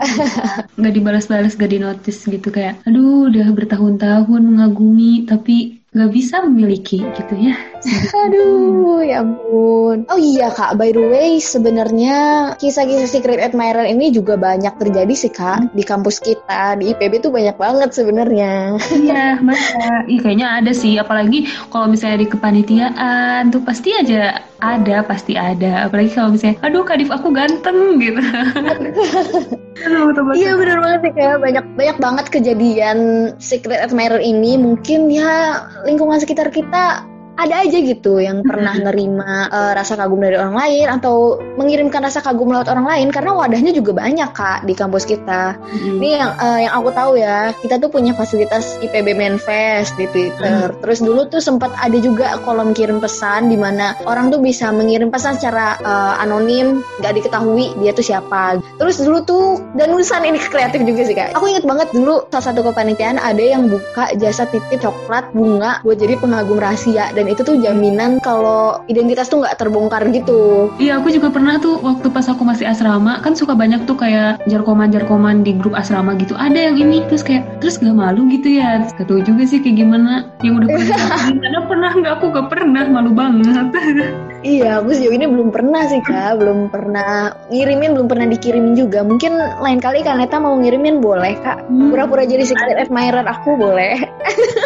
Nggak 0.77 0.93
dibalas-balas, 0.93 1.57
gak 1.57 1.73
di 1.73 1.81
notice 1.81 2.21
gitu 2.29 2.53
kayak 2.53 2.85
aduh 2.85 3.33
udah 3.33 3.49
bertahun-tahun 3.57 4.43
mengagumi 4.45 5.25
tapi 5.25 5.82
nggak 5.93 6.09
bisa 6.09 6.41
memiliki 6.49 7.05
gitu 7.05 7.35
ya. 7.37 7.53
aduh 8.25 9.05
ya 9.05 9.21
ampun 9.21 10.09
oh 10.09 10.17
iya 10.17 10.49
kak 10.49 10.81
by 10.81 10.89
the 10.95 11.03
way 11.03 11.37
sebenarnya 11.37 12.53
kisah-kisah 12.57 13.11
secret 13.11 13.43
admirer 13.43 13.85
ini 13.85 14.09
juga 14.15 14.39
banyak 14.41 14.73
terjadi 14.81 15.13
sih 15.13 15.29
kak 15.29 15.75
di 15.77 15.85
kampus 15.85 16.23
kita 16.23 16.81
di 16.81 16.95
IPB 16.95 17.27
tuh 17.27 17.35
banyak 17.35 17.59
banget 17.59 17.91
sebenarnya 17.93 18.79
Iya, 18.93 19.43
masa. 19.43 20.07
Ih, 20.07 20.21
kayaknya 20.23 20.63
ada 20.63 20.73
sih. 20.73 20.97
Apalagi 20.97 21.49
kalau 21.69 21.91
misalnya 21.91 22.23
di 22.23 22.29
kepanitiaan 22.31 23.51
tuh 23.51 23.61
pasti 23.65 23.91
aja 23.93 24.41
ada 24.63 25.03
pasti 25.03 25.35
ada 25.35 25.91
apalagi 25.91 26.15
kalau 26.15 26.33
misalnya 26.33 26.57
aduh 26.63 26.87
kadif 26.87 27.11
aku 27.11 27.35
ganteng 27.35 27.99
gitu. 27.99 28.23
Iya 29.83 30.53
benar 30.57 30.79
banget 30.79 31.01
sih 31.05 31.13
kayak 31.19 31.37
banyak 31.43 31.65
banyak 31.75 31.97
banget 31.99 32.27
kejadian 32.31 32.99
secret 33.43 33.83
admirer 33.83 34.23
ini. 34.23 34.55
Mungkin 34.59 35.11
ya 35.11 35.67
lingkungan 35.83 36.23
sekitar 36.23 36.49
kita 36.55 37.03
ada 37.41 37.65
aja 37.65 37.79
gitu 37.81 38.21
yang 38.21 38.45
pernah 38.45 38.77
nerima 38.77 39.49
eh, 39.49 39.73
rasa 39.73 39.97
kagum 39.97 40.21
dari 40.21 40.37
orang 40.37 40.57
lain 40.57 40.87
atau 40.93 41.41
mengirimkan 41.57 42.05
rasa 42.05 42.21
kagum 42.21 42.53
lewat 42.53 42.69
orang 42.69 42.85
lain 42.85 43.09
karena 43.09 43.33
wadahnya 43.33 43.73
juga 43.73 43.97
banyak 43.97 44.31
kak 44.37 44.69
di 44.69 44.75
kampus 44.77 45.09
kita. 45.09 45.57
Mm. 45.57 46.01
Ini 46.01 46.09
yang 46.13 46.31
eh, 46.37 46.59
yang 46.69 46.73
aku 46.77 46.91
tahu 46.93 47.13
ya, 47.17 47.57
kita 47.65 47.81
tuh 47.81 47.89
punya 47.89 48.13
fasilitas 48.13 48.77
IPB 48.85 49.17
Manfest 49.17 49.97
di 49.97 50.05
Twitter. 50.13 50.73
Terus 50.85 50.99
dulu 51.01 51.25
tuh 51.29 51.41
sempat 51.41 51.73
ada 51.81 51.97
juga 51.97 52.37
kolom 52.45 52.77
kirim 52.77 53.01
pesan 53.01 53.49
di 53.49 53.57
mana 53.57 53.97
orang 54.05 54.29
tuh 54.29 54.41
bisa 54.41 54.69
mengirim 54.69 55.09
pesan 55.09 55.41
secara 55.41 55.81
eh, 55.81 56.23
anonim, 56.23 56.85
nggak 57.01 57.17
diketahui 57.17 57.73
dia 57.81 57.97
tuh 57.97 58.05
siapa. 58.05 58.61
Terus 58.77 59.01
dulu 59.01 59.25
tuh 59.25 59.45
dan 59.77 59.89
tulisan 59.93 60.25
ini 60.29 60.37
kreatif 60.37 60.85
juga 60.85 61.03
sih 61.09 61.17
kak. 61.17 61.33
Aku 61.37 61.49
inget 61.49 61.65
banget 61.65 61.89
dulu 61.97 62.29
salah 62.29 62.53
satu 62.53 62.61
kepanitiaan 62.61 63.17
ada 63.17 63.41
yang 63.41 63.73
buka 63.73 64.13
jasa 64.21 64.45
titip 64.53 64.83
coklat 64.83 65.25
bunga 65.33 65.79
buat 65.87 65.97
jadi 65.97 66.19
pengagum 66.19 66.59
rahasia 66.59 67.15
dan 67.23 67.31
itu 67.31 67.47
tuh 67.47 67.55
jaminan 67.63 68.19
kalau 68.19 68.83
identitas 68.91 69.31
tuh 69.31 69.47
nggak 69.47 69.55
terbongkar 69.63 70.03
gitu. 70.11 70.67
Iya, 70.83 70.99
aku 70.99 71.15
juga 71.15 71.31
pernah 71.31 71.63
tuh 71.63 71.79
waktu 71.79 72.11
pas 72.11 72.27
aku 72.27 72.43
masih 72.43 72.67
asrama 72.67 73.23
kan 73.23 73.39
suka 73.39 73.55
banyak 73.55 73.87
tuh 73.87 73.95
kayak 73.95 74.43
jarkoman-jarkoman 74.51 75.47
di 75.47 75.55
grup 75.55 75.79
asrama 75.79 76.19
gitu. 76.19 76.35
Ada 76.35 76.75
yang 76.75 76.83
ini 76.83 77.07
terus 77.07 77.23
kayak 77.23 77.47
terus 77.63 77.79
gak 77.79 77.95
malu 77.95 78.27
gitu 78.27 78.59
ya. 78.59 78.83
Gak 78.99 79.07
tahu 79.07 79.23
juga 79.23 79.47
sih 79.47 79.63
kayak 79.63 79.87
gimana 79.87 80.27
yang 80.43 80.59
udah 80.59 80.67
pernah. 80.67 80.99
Karena 81.47 81.61
pernah 81.71 81.91
nggak 81.95 82.13
aku 82.19 82.27
gak 82.35 82.49
pernah 82.51 82.85
malu 82.91 83.15
banget. 83.15 83.71
Iya, 84.43 84.83
aku 84.83 84.91
sejauh 84.91 85.15
ini 85.15 85.31
belum 85.31 85.55
pernah 85.55 85.87
sih 85.87 86.03
kak, 86.03 86.43
belum 86.43 86.67
pernah 86.67 87.31
ngirimin, 87.55 87.95
belum 87.95 88.11
pernah 88.11 88.27
dikirimin 88.27 88.75
juga. 88.75 89.07
Mungkin 89.07 89.39
lain 89.39 89.79
kali 89.79 90.03
kak 90.03 90.19
Neta 90.19 90.43
mau 90.43 90.59
ngirimin 90.59 90.99
boleh 90.99 91.39
kak. 91.47 91.63
Hmm. 91.71 91.95
Pura-pura 91.95 92.27
jadi 92.27 92.43
secret 92.43 92.75
admirer 92.75 93.23
aku 93.23 93.55
boleh. 93.55 94.03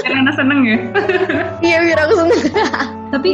Karena 0.08 0.32
seneng 0.32 0.60
ya. 0.64 0.78
Iya 1.66 1.76
biar 1.84 1.98
aku 2.08 2.12
seneng. 2.24 2.40
Tapi 3.12 3.30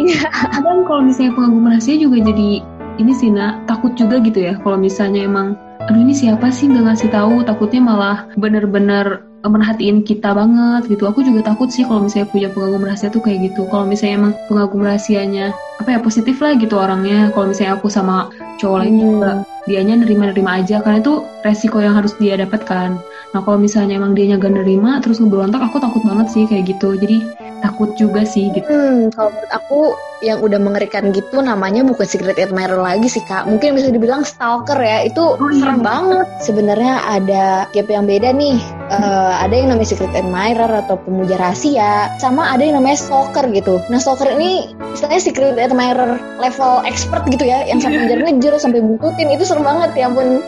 kadang 0.51 0.83
kalau 0.83 1.03
misalnya 1.07 1.33
pengagum 1.39 1.71
rahasia 1.71 1.95
juga 1.95 2.19
jadi 2.27 2.63
ini 3.01 3.13
sih 3.17 3.31
nak 3.33 3.65
takut 3.71 3.95
juga 3.97 4.21
gitu 4.21 4.43
ya 4.43 4.55
kalau 4.61 4.77
misalnya 4.77 5.25
emang 5.25 5.57
aduh 5.89 5.99
ini 5.99 6.15
siapa 6.15 6.53
sih 6.53 6.69
nggak 6.71 6.93
ngasih 6.93 7.09
tahu 7.11 7.43
takutnya 7.43 7.81
malah 7.83 8.19
bener-bener 8.37 9.25
merhatiin 9.49 10.07
kita 10.07 10.31
banget 10.37 10.87
gitu. 10.87 11.09
Aku 11.11 11.23
juga 11.27 11.51
takut 11.51 11.71
sih 11.71 11.83
kalau 11.83 12.07
misalnya 12.07 12.29
punya 12.31 12.49
pengagum 12.51 12.83
rahasia 12.87 13.09
tuh 13.11 13.23
kayak 13.23 13.51
gitu. 13.51 13.67
Kalau 13.71 13.87
misalnya 13.89 14.15
emang 14.27 14.33
pengagum 14.47 14.81
rahasianya 14.87 15.51
apa 15.83 15.89
ya 15.95 15.99
positif 15.99 16.39
lah 16.39 16.55
gitu 16.59 16.79
orangnya. 16.79 17.31
Kalau 17.35 17.51
misalnya 17.51 17.75
aku 17.79 17.91
sama 17.91 18.31
cowok 18.63 18.77
lain 18.87 18.95
Hmm. 18.95 19.03
juga 19.03 19.33
dianya 19.67 19.95
nerima-nerima 20.03 20.63
aja. 20.63 20.79
Karena 20.83 21.03
itu 21.03 21.27
resiko 21.43 21.83
yang 21.83 21.99
harus 21.99 22.15
dia 22.23 22.39
dapatkan. 22.39 22.99
Nah 23.33 23.41
kalau 23.43 23.59
misalnya 23.59 23.97
emang 23.97 24.13
dianya 24.13 24.37
gak 24.37 24.53
nerima 24.53 25.01
terus 25.01 25.19
ngeberontak 25.19 25.65
aku 25.65 25.81
takut 25.81 26.03
banget 26.05 26.29
sih 26.31 26.45
kayak 26.47 26.69
gitu. 26.77 26.95
Jadi 27.01 27.25
takut 27.63 27.95
juga 27.95 28.27
sih 28.27 28.51
gitu 28.51 28.67
Hmm, 28.67 29.09
kalau 29.15 29.31
menurut 29.31 29.53
aku 29.55 29.81
yang 30.23 30.39
udah 30.39 30.59
mengerikan 30.63 31.11
gitu 31.11 31.43
namanya 31.43 31.83
bukan 31.83 32.07
secret 32.07 32.39
admirer 32.39 32.79
lagi 32.79 33.11
sih 33.11 33.27
kak. 33.27 33.43
Mungkin 33.43 33.75
bisa 33.75 33.91
dibilang 33.91 34.23
stalker 34.23 34.79
ya. 34.79 35.03
Itu 35.03 35.35
Oh, 35.35 35.51
iya. 35.51 35.67
serem 35.67 35.83
banget. 35.83 36.27
Sebenarnya 36.39 36.95
ada 37.03 37.45
gap 37.75 37.91
yang 37.91 38.07
beda 38.07 38.31
nih. 38.31 38.55
Eh, 38.87 39.35
ada 39.43 39.51
yang 39.51 39.75
namanya 39.75 39.91
secret 39.91 40.15
admirer 40.15 40.71
atau 40.87 40.95
pemuja 40.95 41.35
rahasia, 41.35 42.07
sama 42.23 42.55
ada 42.55 42.63
yang 42.63 42.79
namanya 42.79 43.03
stalker 43.03 43.51
gitu. 43.51 43.83
Nah 43.91 43.99
stalker 43.99 44.31
ini 44.31 44.71
istilahnya 44.95 45.19
secret 45.19 45.59
admirer 45.59 46.23
level 46.39 46.87
expert 46.87 47.27
gitu 47.27 47.43
ya, 47.43 47.67
yang 47.67 47.83
sampai 47.83 48.07
ngejar-ngejar 48.07 48.63
sampai 48.63 48.79
buntutin 48.79 49.27
itu 49.27 49.43
serem 49.43 49.67
banget 49.67 49.91
ya 49.99 50.07
ampun. 50.07 50.39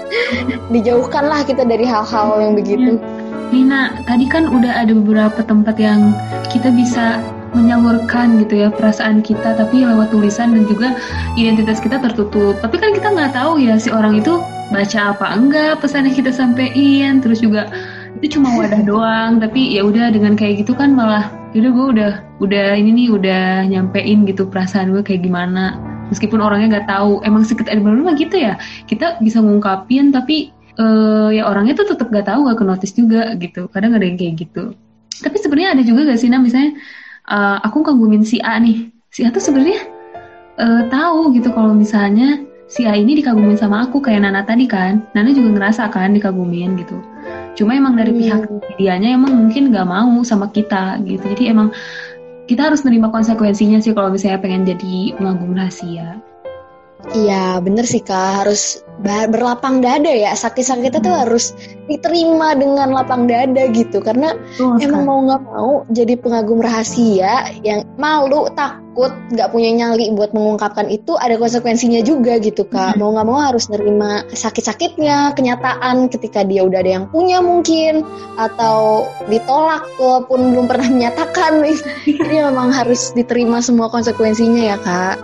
Dijauhkan 0.71 1.27
lah 1.27 1.43
kita 1.43 1.67
dari 1.67 1.83
hal-hal 1.83 2.39
yang 2.39 2.55
begitu. 2.55 3.01
Nina, 3.55 4.03
tadi 4.03 4.27
kan 4.27 4.51
udah 4.51 4.83
ada 4.83 4.91
beberapa 4.91 5.39
tempat 5.47 5.79
yang 5.79 6.11
kita 6.51 6.75
bisa 6.75 7.23
menyalurkan 7.55 8.43
gitu 8.43 8.67
ya 8.67 8.69
perasaan 8.75 9.23
kita 9.23 9.55
tapi 9.55 9.87
lewat 9.87 10.11
tulisan 10.11 10.59
dan 10.59 10.67
juga 10.67 10.99
identitas 11.39 11.79
kita 11.79 12.03
tertutup. 12.03 12.59
Tapi 12.59 12.83
kan 12.83 12.91
kita 12.91 13.15
nggak 13.15 13.31
tahu 13.39 13.63
ya 13.63 13.79
si 13.79 13.95
orang 13.95 14.19
itu 14.19 14.43
baca 14.75 15.15
apa 15.15 15.39
enggak 15.39 15.79
pesan 15.79 16.11
yang 16.11 16.19
kita 16.19 16.35
sampein 16.35 17.23
terus 17.23 17.39
juga 17.39 17.71
itu 18.19 18.43
cuma 18.43 18.59
wadah 18.59 18.83
doang. 18.91 19.39
Tapi 19.39 19.79
ya 19.79 19.87
udah 19.87 20.11
dengan 20.11 20.35
kayak 20.35 20.67
gitu 20.67 20.75
kan 20.75 20.91
malah 20.91 21.31
yaudah 21.55 21.71
gue 21.71 21.87
udah 21.95 22.13
udah 22.43 22.67
ini 22.75 22.91
nih 22.91 23.09
udah 23.15 23.71
nyampein 23.71 24.27
gitu 24.27 24.51
perasaan 24.51 24.91
gue 24.91 25.07
kayak 25.07 25.23
gimana. 25.23 25.79
Meskipun 26.11 26.43
orangnya 26.43 26.83
nggak 26.83 26.91
tahu 26.91 27.23
emang 27.23 27.47
secret 27.47 27.71
admirer 27.71 28.03
mah 28.03 28.19
gitu 28.19 28.35
ya. 28.35 28.59
Kita 28.91 29.23
bisa 29.23 29.39
ngungkapin 29.39 30.11
tapi 30.11 30.51
eh, 30.79 31.29
ya 31.39 31.43
orangnya 31.47 31.75
tuh 31.79 31.95
tetap 31.95 32.11
gak 32.11 32.27
tahu 32.27 32.51
gak 32.51 32.59
ke 32.61 32.65
notice 32.67 32.95
juga 32.95 33.33
gitu. 33.39 33.67
Kadang 33.71 33.95
ada 33.95 34.05
yang 34.05 34.19
kayak 34.19 34.35
gitu. 34.43 34.75
Tapi 35.23 35.37
sebenarnya 35.39 35.79
ada 35.79 35.83
juga 35.87 36.11
gak 36.11 36.19
sih 36.19 36.29
nah 36.33 36.41
misalnya 36.43 36.75
eh, 37.31 37.59
aku 37.63 37.85
kagumin 37.87 38.27
si 38.27 38.43
A 38.43 38.59
nih. 38.59 38.91
Si 39.15 39.23
A 39.23 39.31
tuh 39.31 39.43
sebenarnya 39.43 39.81
eh, 40.59 40.83
tahu 40.91 41.35
gitu 41.37 41.51
kalau 41.55 41.75
misalnya 41.75 42.43
si 42.67 42.89
A 42.89 42.97
ini 42.97 43.21
dikagumin 43.21 43.55
sama 43.55 43.87
aku 43.87 44.03
kayak 44.03 44.27
Nana 44.27 44.43
tadi 44.43 44.67
kan. 44.67 45.05
Nana 45.15 45.31
juga 45.31 45.55
ngerasa 45.55 45.91
kan 45.95 46.11
dikagumin 46.17 46.75
gitu. 46.81 46.99
Cuma 47.55 47.79
emang 47.79 47.95
dari 47.95 48.11
Hmm. 48.11 48.19
pihak 48.19 48.43
dianya 48.83 49.15
emang 49.15 49.31
mungkin 49.31 49.71
gak 49.71 49.87
mau 49.87 50.11
sama 50.27 50.51
kita 50.51 50.99
gitu. 51.07 51.23
Jadi 51.23 51.55
emang 51.55 51.71
kita 52.45 52.69
harus 52.69 52.85
nerima 52.85 53.09
konsekuensinya 53.09 53.81
sih 53.81 53.97
kalau 53.97 54.13
misalnya 54.13 54.43
pengen 54.43 54.69
jadi 54.69 55.15
pengagum 55.17 55.55
rahasia. 55.57 56.19
Iya 57.15 57.61
bener 57.61 57.85
sih 57.87 58.01
kak. 58.03 58.45
Harus 58.45 58.81
berlapang 59.03 59.83
dada 59.83 60.11
ya. 60.11 60.33
Sakit-sakitnya 60.37 61.01
tuh 61.03 61.15
harus 61.15 61.57
diterima 61.91 62.55
dengan 62.55 62.95
lapang 62.95 63.27
dada 63.27 63.67
gitu. 63.73 63.99
Karena 63.99 64.37
emang 64.79 65.03
mau 65.05 65.19
nggak 65.27 65.43
mau 65.43 65.73
jadi 65.91 66.15
pengagum 66.21 66.63
rahasia 66.63 67.51
yang 67.67 67.83
malu 67.99 68.47
takut 68.55 69.11
nggak 69.35 69.51
punya 69.51 69.75
nyali 69.75 70.15
buat 70.15 70.31
mengungkapkan 70.31 70.87
itu 70.87 71.19
ada 71.19 71.35
konsekuensinya 71.35 72.01
juga 72.07 72.39
gitu 72.39 72.63
kak. 72.65 72.95
Mau 72.97 73.11
nggak 73.13 73.27
mau 73.27 73.43
harus 73.43 73.67
nerima 73.67 74.23
sakit-sakitnya 74.31 75.35
kenyataan 75.35 76.07
ketika 76.09 76.47
dia 76.47 76.63
udah 76.63 76.79
ada 76.79 77.03
yang 77.03 77.07
punya 77.11 77.43
mungkin 77.43 78.07
atau 78.39 79.11
ditolak 79.27 79.83
walaupun 79.99 80.55
belum 80.55 80.67
pernah 80.71 80.89
menyatakan. 80.89 81.67
Jadi 82.07 82.37
memang 82.39 82.71
harus 82.71 83.11
diterima 83.13 83.59
semua 83.59 83.91
konsekuensinya 83.91 84.63
ya 84.63 84.79
kak. 84.79 85.17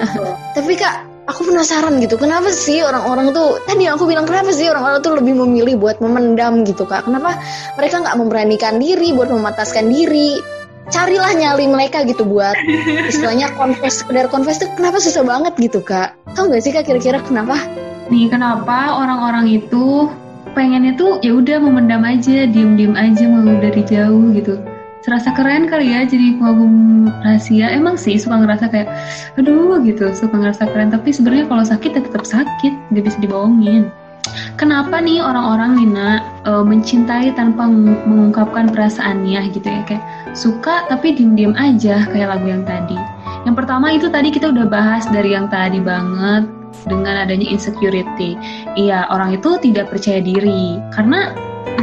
Tapi 0.56 0.72
kak 0.74 1.10
aku 1.30 1.46
penasaran 1.46 2.02
gitu 2.02 2.18
kenapa 2.18 2.50
sih 2.50 2.82
orang-orang 2.82 3.30
tuh 3.30 3.62
tadi 3.64 3.86
aku 3.86 4.10
bilang 4.10 4.26
kenapa 4.26 4.50
sih 4.50 4.66
orang-orang 4.66 4.98
tuh 4.98 5.14
lebih 5.14 5.38
memilih 5.38 5.78
buat 5.78 6.02
memendam 6.02 6.66
gitu 6.66 6.82
kak? 6.84 7.06
Kenapa 7.06 7.38
mereka 7.78 8.02
nggak 8.02 8.16
memberanikan 8.18 8.82
diri 8.82 9.14
buat 9.14 9.30
memataskan 9.30 9.86
diri? 9.86 10.42
Carilah 10.90 11.30
nyali 11.38 11.70
mereka 11.70 12.02
gitu 12.02 12.26
buat 12.26 12.58
istilahnya 13.06 13.54
confess 13.54 14.02
sekedar 14.02 14.26
confess 14.26 14.58
tuh 14.58 14.66
kenapa 14.74 14.98
susah 14.98 15.22
banget 15.22 15.54
gitu 15.54 15.78
kak? 15.78 16.18
Tahu 16.34 16.50
nggak 16.50 16.62
sih 16.66 16.74
kak 16.74 16.84
kira-kira 16.90 17.22
kenapa? 17.22 17.54
Nih 18.10 18.26
kenapa 18.26 18.98
orang-orang 18.98 19.46
itu 19.54 20.10
pengennya 20.50 20.98
tuh 20.98 21.22
ya 21.22 21.38
udah 21.38 21.62
memendam 21.62 22.02
aja, 22.02 22.42
diem-diem 22.50 22.98
aja 22.98 23.24
mau 23.30 23.54
dari 23.62 23.86
jauh 23.86 24.34
gitu. 24.34 24.58
Serasa 25.00 25.32
keren 25.32 25.64
kali 25.64 25.96
ya 25.96 26.04
jadi 26.04 26.36
pengagum 26.36 27.08
rahasia. 27.24 27.72
Emang 27.72 27.96
sih 27.96 28.20
suka 28.20 28.36
ngerasa 28.44 28.68
kayak 28.68 28.88
aduh 29.40 29.80
gitu, 29.80 30.12
suka 30.12 30.36
ngerasa 30.36 30.68
keren. 30.68 30.92
Tapi 30.92 31.08
sebenarnya 31.08 31.48
kalau 31.48 31.64
sakit 31.64 31.90
ya 31.96 32.02
tetap 32.04 32.24
sakit, 32.28 32.72
nggak 32.92 33.04
bisa 33.08 33.18
dibohongin. 33.24 33.88
Kenapa 34.60 35.00
nih 35.00 35.24
orang-orang 35.24 35.80
Nina 35.80 36.20
eh, 36.44 36.62
mencintai 36.62 37.32
tanpa 37.34 37.64
meng- 37.66 38.04
mengungkapkan 38.04 38.68
perasaannya 38.68 39.50
gitu 39.56 39.66
ya 39.66 39.82
kayak 39.88 40.04
suka 40.36 40.86
tapi 40.86 41.16
diem-diem 41.16 41.56
aja 41.56 42.04
kayak 42.12 42.36
lagu 42.36 42.46
yang 42.46 42.62
tadi. 42.68 43.00
Yang 43.48 43.56
pertama 43.64 43.90
itu 43.90 44.12
tadi 44.12 44.28
kita 44.28 44.52
udah 44.52 44.68
bahas 44.68 45.08
dari 45.08 45.32
yang 45.32 45.48
tadi 45.48 45.80
banget 45.80 46.44
dengan 46.86 47.24
adanya 47.24 47.48
insecurity. 47.48 48.36
Iya, 48.76 49.08
orang 49.08 49.40
itu 49.40 49.56
tidak 49.64 49.90
percaya 49.90 50.20
diri 50.20 50.76
karena 50.92 51.32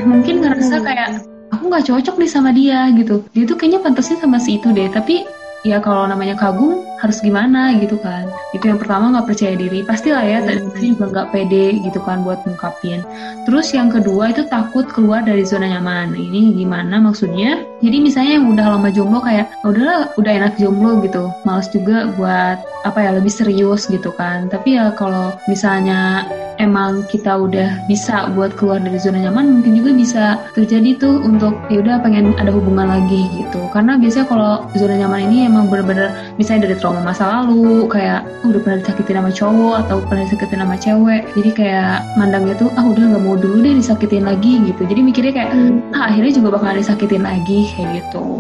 mungkin 0.06 0.46
ngerasa 0.46 0.86
kayak 0.86 1.10
aku 1.58 1.74
nggak 1.74 1.90
cocok 1.90 2.16
nih 2.22 2.30
sama 2.30 2.54
dia 2.54 2.94
gitu. 2.94 3.26
Dia 3.34 3.44
tuh 3.50 3.58
kayaknya 3.58 3.82
pantasnya 3.82 4.22
sama 4.22 4.38
si 4.38 4.62
itu 4.62 4.70
deh, 4.70 4.86
tapi 4.94 5.26
ya 5.66 5.82
kalau 5.82 6.06
namanya 6.06 6.38
kagum 6.38 6.86
harus 7.02 7.22
gimana 7.22 7.78
gitu 7.78 7.98
kan. 8.02 8.28
Itu 8.54 8.70
yang 8.70 8.80
pertama 8.82 9.14
nggak 9.14 9.28
percaya 9.30 9.54
diri. 9.54 9.86
Pastilah 9.86 10.24
ya, 10.26 10.40
tadi 10.44 10.94
juga 10.94 11.06
nggak 11.10 11.28
pede 11.34 11.80
gitu 11.82 12.00
kan 12.02 12.22
buat 12.26 12.42
ngungkapin. 12.46 13.02
Terus 13.46 13.72
yang 13.72 13.94
kedua 13.94 14.34
itu 14.34 14.46
takut 14.50 14.90
keluar 14.92 15.24
dari 15.24 15.46
zona 15.46 15.70
nyaman. 15.70 16.14
Nah, 16.14 16.22
Ini 16.22 16.58
gimana 16.58 17.00
maksudnya? 17.00 17.64
Jadi 17.80 17.98
misalnya 18.02 18.42
yang 18.42 18.46
udah 18.52 18.66
lama 18.74 18.90
jomblo 18.90 19.22
kayak 19.22 19.48
"Ah, 19.62 19.70
udahlah 19.70 20.00
udah 20.18 20.32
enak 20.34 20.54
jomblo 20.58 21.00
gitu. 21.06 21.30
Males 21.46 21.70
juga 21.70 22.10
buat 22.18 22.58
apa 22.84 23.00
ya 23.04 23.12
lebih 23.14 23.32
serius 23.32 23.86
gitu 23.88 24.10
kan. 24.18 24.50
Tapi 24.50 24.80
ya 24.80 24.92
kalau 24.98 25.36
misalnya 25.46 26.26
emang 26.58 27.06
kita 27.08 27.38
udah 27.38 27.86
bisa 27.86 28.30
buat 28.34 28.54
keluar 28.58 28.82
dari 28.82 28.98
zona 28.98 29.22
nyaman 29.22 29.62
mungkin 29.62 29.78
juga 29.78 29.92
bisa 29.94 30.24
terjadi 30.58 30.98
tuh 30.98 31.22
untuk 31.22 31.54
ya 31.70 31.82
udah 31.82 32.02
pengen 32.02 32.34
ada 32.42 32.50
hubungan 32.50 32.90
lagi 32.90 33.30
gitu. 33.34 33.62
Karena 33.72 33.96
biasanya 33.98 34.28
kalau 34.30 34.54
zona 34.74 34.98
nyaman 34.98 35.30
ini 35.30 35.38
emang 35.46 35.70
bener-bener 35.70 36.10
misalnya 36.42 36.70
dari 36.70 36.78
trauma 36.88 37.04
masa 37.04 37.44
lalu 37.44 37.84
kayak 37.92 38.24
"Oh, 38.48 38.56
udah 38.56 38.62
pernah 38.64 38.80
disakitin 38.80 39.20
sama 39.20 39.32
cowok 39.36 39.76
atau 39.84 39.98
pernah 40.08 40.24
disakitin 40.24 40.60
sama 40.64 40.76
cewek 40.80 41.22
jadi 41.36 41.50
kayak 41.52 41.96
mandangnya 42.16 42.56
tuh 42.56 42.72
ah 42.80 42.86
udah 42.88 43.04
nggak 43.12 43.24
mau 43.28 43.36
dulu 43.36 43.60
deh 43.60 43.76
disakitin 43.76 44.24
lagi 44.24 44.64
gitu 44.64 44.88
jadi 44.88 45.04
mikirnya 45.04 45.34
kayak 45.36 45.52
ah 45.92 46.08
akhirnya 46.08 46.40
juga 46.40 46.56
bakalan 46.56 46.80
disakitin 46.80 47.28
lagi 47.28 47.68
kayak 47.76 48.08
gitu 48.08 48.40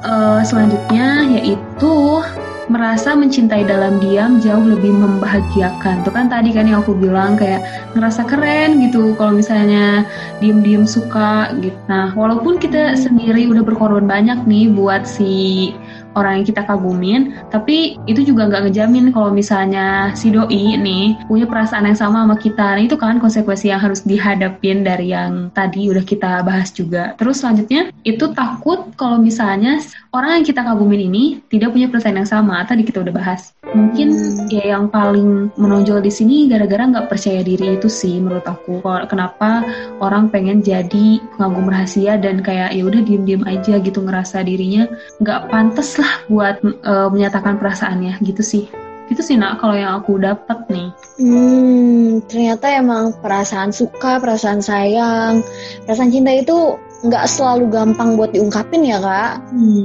Eh, 0.00 0.40
selanjutnya 0.48 1.28
yaitu 1.28 2.24
merasa 2.72 3.12
mencintai 3.12 3.66
dalam 3.68 4.00
diam 4.00 4.40
jauh 4.40 4.62
lebih 4.62 4.94
membahagiakan. 4.96 6.06
Tuh 6.06 6.12
kan 6.14 6.32
tadi 6.32 6.56
kan 6.56 6.64
yang 6.64 6.80
aku 6.80 6.96
bilang 6.96 7.36
kayak 7.36 7.60
ngerasa 7.92 8.24
keren 8.24 8.80
gitu 8.80 9.12
kalau 9.20 9.36
misalnya 9.36 10.06
diem-diem 10.40 10.88
suka 10.88 11.52
gitu. 11.60 11.76
Nah, 11.90 12.16
walaupun 12.16 12.56
kita 12.56 12.96
sendiri 12.96 13.50
udah 13.50 13.60
berkorban 13.60 14.08
banyak 14.08 14.40
nih 14.48 14.72
buat 14.72 15.04
si 15.04 15.74
orang 16.18 16.42
yang 16.42 16.46
kita 16.46 16.62
kagumin, 16.66 17.36
tapi 17.54 18.00
itu 18.10 18.26
juga 18.26 18.50
nggak 18.50 18.70
ngejamin 18.70 19.14
kalau 19.14 19.30
misalnya 19.30 20.10
si 20.18 20.34
doi 20.34 20.74
nih 20.78 21.14
punya 21.30 21.46
perasaan 21.46 21.86
yang 21.86 21.98
sama 21.98 22.26
sama 22.26 22.36
kita. 22.36 22.66
Nah, 22.74 22.82
itu 22.82 22.96
kan 22.98 23.22
konsekuensi 23.22 23.70
yang 23.70 23.82
harus 23.82 24.02
dihadapin 24.02 24.82
dari 24.82 25.14
yang 25.14 25.54
tadi 25.54 25.86
udah 25.90 26.02
kita 26.02 26.42
bahas 26.42 26.74
juga. 26.74 27.14
Terus 27.14 27.42
selanjutnya 27.44 27.94
itu 28.02 28.32
takut 28.34 28.90
kalau 28.98 29.22
misalnya 29.22 29.78
orang 30.10 30.40
yang 30.40 30.46
kita 30.46 30.66
kagumin 30.66 31.12
ini 31.12 31.24
tidak 31.46 31.70
punya 31.76 31.86
perasaan 31.86 32.18
yang 32.18 32.28
sama. 32.28 32.62
Tadi 32.66 32.82
kita 32.82 33.04
udah 33.04 33.14
bahas. 33.14 33.54
Mungkin 33.70 34.08
ya 34.50 34.74
yang 34.74 34.90
paling 34.90 35.54
menonjol 35.54 36.02
di 36.02 36.10
sini 36.10 36.50
gara-gara 36.50 36.82
nggak 36.82 37.06
percaya 37.06 37.44
diri 37.46 37.78
itu 37.78 37.86
sih 37.86 38.18
menurut 38.18 38.46
aku. 38.48 38.82
Kenapa 39.06 39.62
orang 40.02 40.32
pengen 40.32 40.64
jadi 40.64 41.22
pengagum 41.38 41.70
rahasia 41.70 42.18
dan 42.18 42.42
kayak 42.42 42.74
ya 42.74 42.82
udah 42.82 43.00
diem-diem 43.04 43.44
aja 43.46 43.78
gitu 43.78 44.02
ngerasa 44.02 44.42
dirinya 44.42 44.90
nggak 45.22 45.52
pantas 45.52 45.99
lah 46.00 46.12
buat 46.32 46.56
eh, 46.64 47.08
menyatakan 47.12 47.60
perasaannya 47.60 48.18
gitu 48.24 48.42
sih. 48.42 48.64
Itu 49.10 49.26
sih 49.26 49.34
nak 49.34 49.58
kalau 49.58 49.74
yang 49.74 49.98
aku 50.00 50.22
dapat 50.22 50.70
nih. 50.70 50.88
Hmm, 51.18 52.22
ternyata 52.30 52.70
emang 52.70 53.10
perasaan 53.18 53.74
suka, 53.74 54.22
perasaan 54.22 54.62
sayang, 54.62 55.42
perasaan 55.82 56.14
cinta 56.14 56.30
itu 56.30 56.78
nggak 57.00 57.24
selalu 57.28 57.72
gampang 57.72 58.20
buat 58.20 58.32
diungkapin 58.36 58.84
ya 58.84 59.00
kak. 59.00 59.40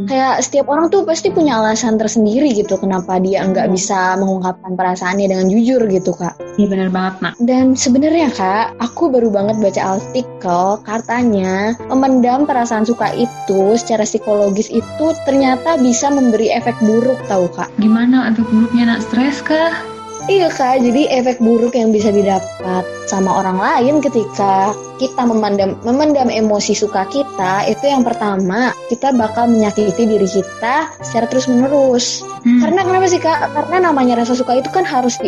Kayak 0.09 0.35
setiap 0.43 0.67
orang 0.67 0.91
tuh 0.91 1.07
pasti 1.07 1.31
punya 1.31 1.59
alasan 1.59 1.95
tersendiri 1.95 2.51
gitu 2.51 2.75
kenapa 2.75 3.19
dia 3.23 3.43
nggak 3.47 3.71
bisa 3.71 4.19
mengungkapkan 4.19 4.75
perasaannya 4.75 5.27
dengan 5.31 5.47
jujur 5.47 5.81
gitu 5.87 6.11
kak. 6.15 6.35
Iya 6.59 6.67
bener 6.71 6.89
banget 6.91 7.15
nak. 7.23 7.33
Dan 7.39 7.75
sebenarnya 7.75 8.31
kak, 8.31 8.75
aku 8.79 9.11
baru 9.11 9.31
banget 9.31 9.59
baca 9.59 9.81
artikel 9.99 10.63
katanya 10.83 11.75
memendam 11.87 12.43
perasaan 12.43 12.87
suka 12.87 13.11
itu 13.15 13.75
secara 13.79 14.03
psikologis 14.03 14.67
itu 14.71 15.05
ternyata 15.23 15.79
bisa 15.79 16.11
memberi 16.11 16.51
efek 16.51 16.75
buruk 16.83 17.19
tahu 17.31 17.47
kak. 17.51 17.71
Gimana 17.79 18.31
efek 18.31 18.47
buruknya 18.51 18.95
nak 18.95 19.03
stres 19.03 19.39
kah? 19.43 19.94
Iya 20.25 20.49
kak, 20.49 20.81
jadi 20.81 21.21
efek 21.21 21.37
buruk 21.37 21.77
yang 21.77 21.93
bisa 21.93 22.09
didapat 22.09 22.81
sama 23.05 23.45
orang 23.45 23.61
lain 23.61 24.01
ketika 24.01 24.73
kita 24.97 25.21
memendam, 25.21 25.77
memendam 25.85 26.33
emosi 26.33 26.73
suka 26.73 27.05
kita 27.13 27.69
itu 27.69 27.85
yang 27.85 28.01
pertama 28.01 28.73
kita 28.89 29.13
bakal 29.13 29.45
menyakiti 29.45 30.09
diri 30.09 30.25
kita 30.25 30.89
secara 31.05 31.29
terus 31.29 31.45
menerus. 31.45 32.25
Hmm. 32.41 32.57
Karena 32.57 32.81
kenapa 32.81 33.05
sih 33.05 33.21
kak? 33.21 33.53
Karena 33.53 33.93
namanya 33.93 34.25
rasa 34.25 34.33
suka 34.33 34.57
itu 34.57 34.69
kan 34.73 34.81
harus 34.81 35.21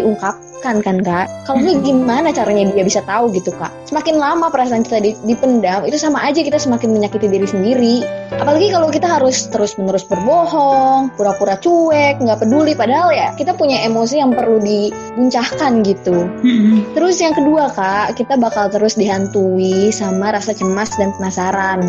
diungkapkan 0.58 0.82
kan 0.82 0.98
kak. 1.06 1.26
Kalau 1.46 1.62
nggak 1.62 1.86
gimana 1.86 2.30
caranya 2.34 2.74
dia 2.74 2.84
bisa 2.84 3.02
tahu 3.06 3.30
gitu 3.32 3.54
kak? 3.56 3.70
Semakin 3.86 4.18
lama 4.18 4.50
perasaan 4.50 4.82
kita 4.84 5.00
di- 5.00 5.18
dipendam 5.24 5.86
itu 5.86 5.96
sama 6.02 6.26
aja 6.26 6.42
kita 6.42 6.58
semakin 6.58 6.98
menyakiti 6.98 7.30
diri 7.30 7.48
sendiri. 7.48 7.96
Apalagi 8.38 8.74
kalau 8.74 8.90
kita 8.90 9.08
harus 9.08 9.48
terus 9.54 9.78
menerus 9.78 10.04
berbohong, 10.04 11.14
pura-pura 11.16 11.62
cuek, 11.62 12.20
nggak 12.20 12.42
peduli. 12.42 12.74
Padahal 12.74 13.14
ya 13.14 13.28
kita 13.38 13.54
punya 13.54 13.86
emosi 13.86 14.18
yang 14.18 14.34
perlu 14.34 14.58
dibuncahkan 14.60 15.72
gitu. 15.86 16.18
Hmm. 16.26 16.84
Terus 16.98 17.22
yang 17.22 17.38
kedua 17.38 17.70
kak, 17.72 18.18
kita 18.18 18.36
bakal 18.42 18.74
terus 18.74 18.98
dihantui 18.98 19.94
sama 19.94 20.34
rasa 20.34 20.58
cemas 20.58 20.90
dan 20.98 21.14
penasaran. 21.16 21.80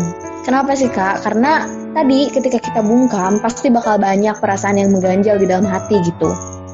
Kenapa 0.45 0.77
sih 0.77 0.87
kak? 0.87 1.25
Karena 1.25 1.67
tadi 1.91 2.31
ketika 2.31 2.61
kita 2.61 2.81
bungkam 2.85 3.43
pasti 3.43 3.67
bakal 3.73 3.99
banyak 3.99 4.37
perasaan 4.39 4.79
yang 4.79 4.93
mengganjal 4.95 5.35
di 5.35 5.45
dalam 5.49 5.67
hati 5.67 5.99
gitu. 6.05 6.31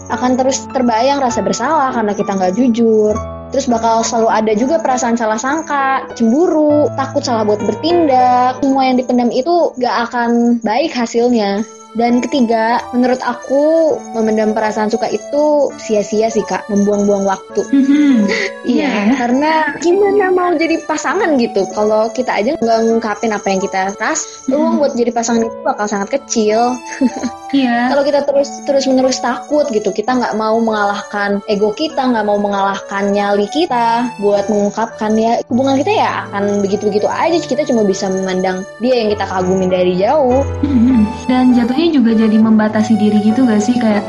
Akan 0.09 0.37
terus 0.37 0.65
terbayang 0.69 1.21
rasa 1.21 1.41
bersalah 1.41 1.89
karena 1.93 2.13
kita 2.13 2.31
nggak 2.35 2.53
jujur. 2.57 3.13
Terus 3.53 3.71
bakal 3.71 4.03
selalu 4.03 4.29
ada 4.29 4.53
juga 4.57 4.75
perasaan 4.83 5.15
salah 5.15 5.39
sangka, 5.39 6.11
cemburu, 6.17 6.91
takut 6.99 7.23
salah 7.23 7.47
buat 7.47 7.61
bertindak. 7.63 8.59
Semua 8.59 8.83
yang 8.83 8.97
dipendam 8.99 9.31
itu 9.31 9.71
gak 9.79 10.11
akan 10.11 10.59
baik 10.59 10.91
hasilnya. 10.91 11.63
Dan 11.95 12.19
ketiga, 12.19 12.83
menurut 12.91 13.23
aku 13.23 13.95
memendam 14.11 14.51
perasaan 14.51 14.91
suka 14.91 15.07
itu 15.07 15.71
sia-sia 15.79 16.27
sih 16.27 16.43
kak, 16.43 16.67
membuang-buang 16.67 17.23
waktu. 17.23 17.61
Hmm. 17.71 18.27
Iya, 18.65 18.89
Iya. 18.89 19.13
karena 19.21 19.77
gimana 19.77 20.33
mau 20.33 20.49
jadi 20.57 20.81
pasangan 20.89 21.37
gitu? 21.37 21.69
Kalau 21.69 22.09
kita 22.09 22.33
aja 22.33 22.57
nggak 22.57 22.79
ngungkapin 22.89 23.29
apa 23.29 23.47
yang 23.53 23.61
kita 23.61 23.93
ras, 24.01 24.41
peluang 24.49 24.81
buat 24.81 24.97
jadi 24.97 25.13
pasangan 25.13 25.45
itu 25.45 25.57
bakal 25.61 25.85
sangat 25.85 26.19
kecil. 26.19 26.73
Iya. 27.55 27.87
Kalau 27.87 28.03
kita 28.03 28.27
terus 28.27 28.49
terus 28.67 28.83
menerus 28.83 29.23
takut 29.23 29.63
gitu, 29.71 29.95
kita 29.95 30.11
nggak 30.11 30.35
mau 30.35 30.59
mengalahkan 30.59 31.39
ego 31.47 31.71
kita, 31.71 32.03
nggak 32.03 32.27
mau 32.27 32.35
mengalahkan 32.35 33.15
nyali 33.15 33.47
kita 33.47 34.11
buat 34.19 34.51
mengungkapkan 34.51 35.15
ya 35.15 35.39
hubungan 35.47 35.79
kita 35.79 35.93
ya 35.95 36.27
akan 36.27 36.59
begitu-begitu 36.59 37.07
aja. 37.07 37.37
Kita 37.39 37.63
cuma 37.63 37.87
bisa 37.87 38.11
memandang 38.11 38.59
dia 38.83 38.99
yang 38.99 39.07
kita 39.13 39.23
kagumin 39.23 39.71
dari 39.71 39.95
jauh. 39.95 40.43
Mhm. 40.67 40.99
Dan 41.31 41.55
jatuhnya 41.55 41.84
juga 41.91 42.15
jadi 42.15 42.37
membatasi 42.37 42.97
diri 42.97 43.19
gitu 43.21 43.45
gak 43.45 43.61
sih? 43.61 43.75
Kayak 43.77 44.05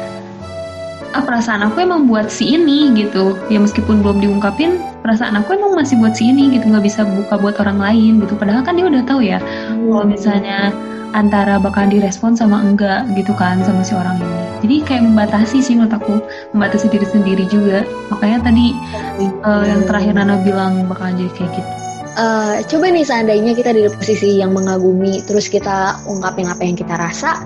ah 1.17 1.25
perasaan 1.25 1.65
aku 1.65 1.81
emang 1.81 2.05
buat 2.09 2.29
si 2.29 2.57
ini 2.57 2.93
gitu. 2.93 3.37
Ya 3.49 3.57
meskipun 3.57 4.05
belum 4.05 4.21
diungkapin 4.21 4.77
perasaan 5.01 5.41
aku 5.41 5.57
emang 5.57 5.73
masih 5.73 5.97
buat 5.97 6.13
si 6.13 6.29
ini 6.29 6.53
gitu 6.53 6.69
nggak 6.69 6.85
bisa 6.85 7.09
buka 7.09 7.41
buat 7.41 7.57
orang 7.63 7.81
lain 7.81 8.13
gitu. 8.21 8.37
Padahal 8.37 8.61
kan 8.61 8.77
dia 8.77 8.85
udah 8.85 9.03
tahu 9.09 9.21
ya 9.25 9.41
kalau 9.73 10.05
misalnya 10.05 10.77
antara 11.17 11.57
bakalan 11.57 11.89
direspon 11.97 12.37
sama 12.37 12.61
enggak 12.61 13.09
gitu 13.17 13.33
kan 13.33 13.65
sama 13.65 13.81
si 13.81 13.97
orang 13.97 14.21
ini. 14.21 14.41
Jadi 14.61 14.77
kayak 14.85 15.03
membatasi 15.09 15.65
sih 15.65 15.73
menurut 15.73 15.97
aku 15.97 16.15
membatasi 16.53 16.93
diri 16.93 17.07
sendiri 17.09 17.45
juga. 17.49 17.87
Makanya 18.13 18.53
tadi 18.53 18.77
eh, 19.25 19.65
yang 19.65 19.89
terakhir 19.89 20.13
Nana 20.13 20.37
bilang 20.45 20.85
bakalan 20.85 21.17
jadi 21.17 21.33
kayak 21.33 21.51
gitu. 21.57 21.71
Eh, 22.17 22.65
coba 22.65 22.89
nih 22.89 23.05
seandainya 23.05 23.53
kita 23.53 23.77
di 23.77 23.85
posisi 23.93 24.41
yang 24.41 24.57
mengagumi, 24.57 25.21
terus 25.29 25.53
kita 25.53 26.01
ungkapin 26.09 26.49
apa 26.49 26.65
yang 26.65 26.73
kita 26.73 26.97
rasa, 26.97 27.37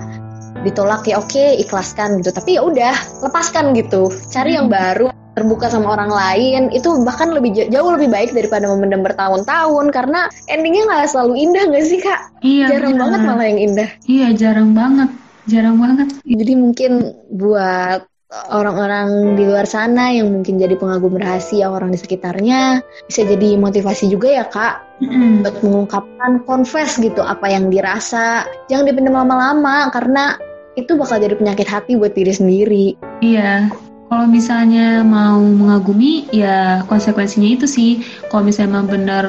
ditolak 0.61 1.05
ya 1.09 1.17
oke 1.21 1.45
ikhlaskan 1.61 2.21
gitu. 2.21 2.29
Tapi 2.33 2.57
ya 2.57 2.61
udah 2.65 2.93
lepaskan 3.25 3.73
gitu, 3.77 4.09
cari 4.29 4.55
yang 4.57 4.67
baru, 4.69 5.09
terbuka 5.35 5.71
sama 5.71 5.95
orang 5.95 6.11
lain 6.11 6.61
itu 6.75 6.91
bahkan 7.07 7.31
lebih 7.31 7.55
jauh 7.71 7.91
lebih 7.95 8.11
baik 8.11 8.35
daripada 8.35 8.67
memendam 8.67 9.01
bertahun-tahun 9.01 9.85
karena 9.95 10.27
endingnya 10.51 10.83
nggak 10.87 11.07
selalu 11.07 11.33
indah 11.39 11.63
nggak 11.71 11.85
sih 11.87 11.99
kak? 12.03 12.19
iya 12.43 12.67
Jarang 12.67 12.99
benar. 12.99 13.01
banget 13.07 13.19
malah 13.23 13.45
yang 13.47 13.59
indah. 13.59 13.89
iya 14.11 14.27
jarang 14.35 14.69
banget 14.75 15.09
jarang 15.49 15.77
banget 15.79 16.07
Jadi 16.27 16.53
mungkin 16.53 16.91
buat 17.31 18.05
orang-orang 18.31 19.35
di 19.35 19.43
luar 19.43 19.67
sana 19.67 20.15
yang 20.15 20.31
mungkin 20.31 20.55
jadi 20.55 20.79
pengagum 20.79 21.19
rahasia 21.19 21.67
orang 21.67 21.91
di 21.91 21.99
sekitarnya 21.99 22.79
bisa 23.03 23.27
jadi 23.27 23.59
motivasi 23.59 24.07
juga 24.07 24.31
ya 24.31 24.45
kak 24.47 25.03
Mm-mm. 25.03 25.43
buat 25.43 25.55
mengungkapkan 25.59 26.31
confess 26.47 26.95
gitu 26.95 27.19
apa 27.19 27.51
yang 27.51 27.67
dirasa 27.67 28.47
jangan 28.71 28.87
dipendam 28.87 29.19
lama-lama 29.19 29.91
karena 29.91 30.39
itu 30.79 30.95
bakal 30.95 31.19
jadi 31.19 31.35
penyakit 31.35 31.67
hati 31.67 31.99
buat 31.99 32.15
diri 32.15 32.31
sendiri 32.31 32.85
Iya, 33.21 33.69
kalau 34.09 34.25
misalnya 34.25 35.05
mau 35.05 35.37
mengagumi, 35.37 36.25
ya 36.33 36.81
konsekuensinya 36.89 37.53
itu 37.53 37.69
sih. 37.69 37.91
Kalau 38.33 38.41
misalnya 38.41 38.81
memang 38.81 38.89
benar 38.89 39.23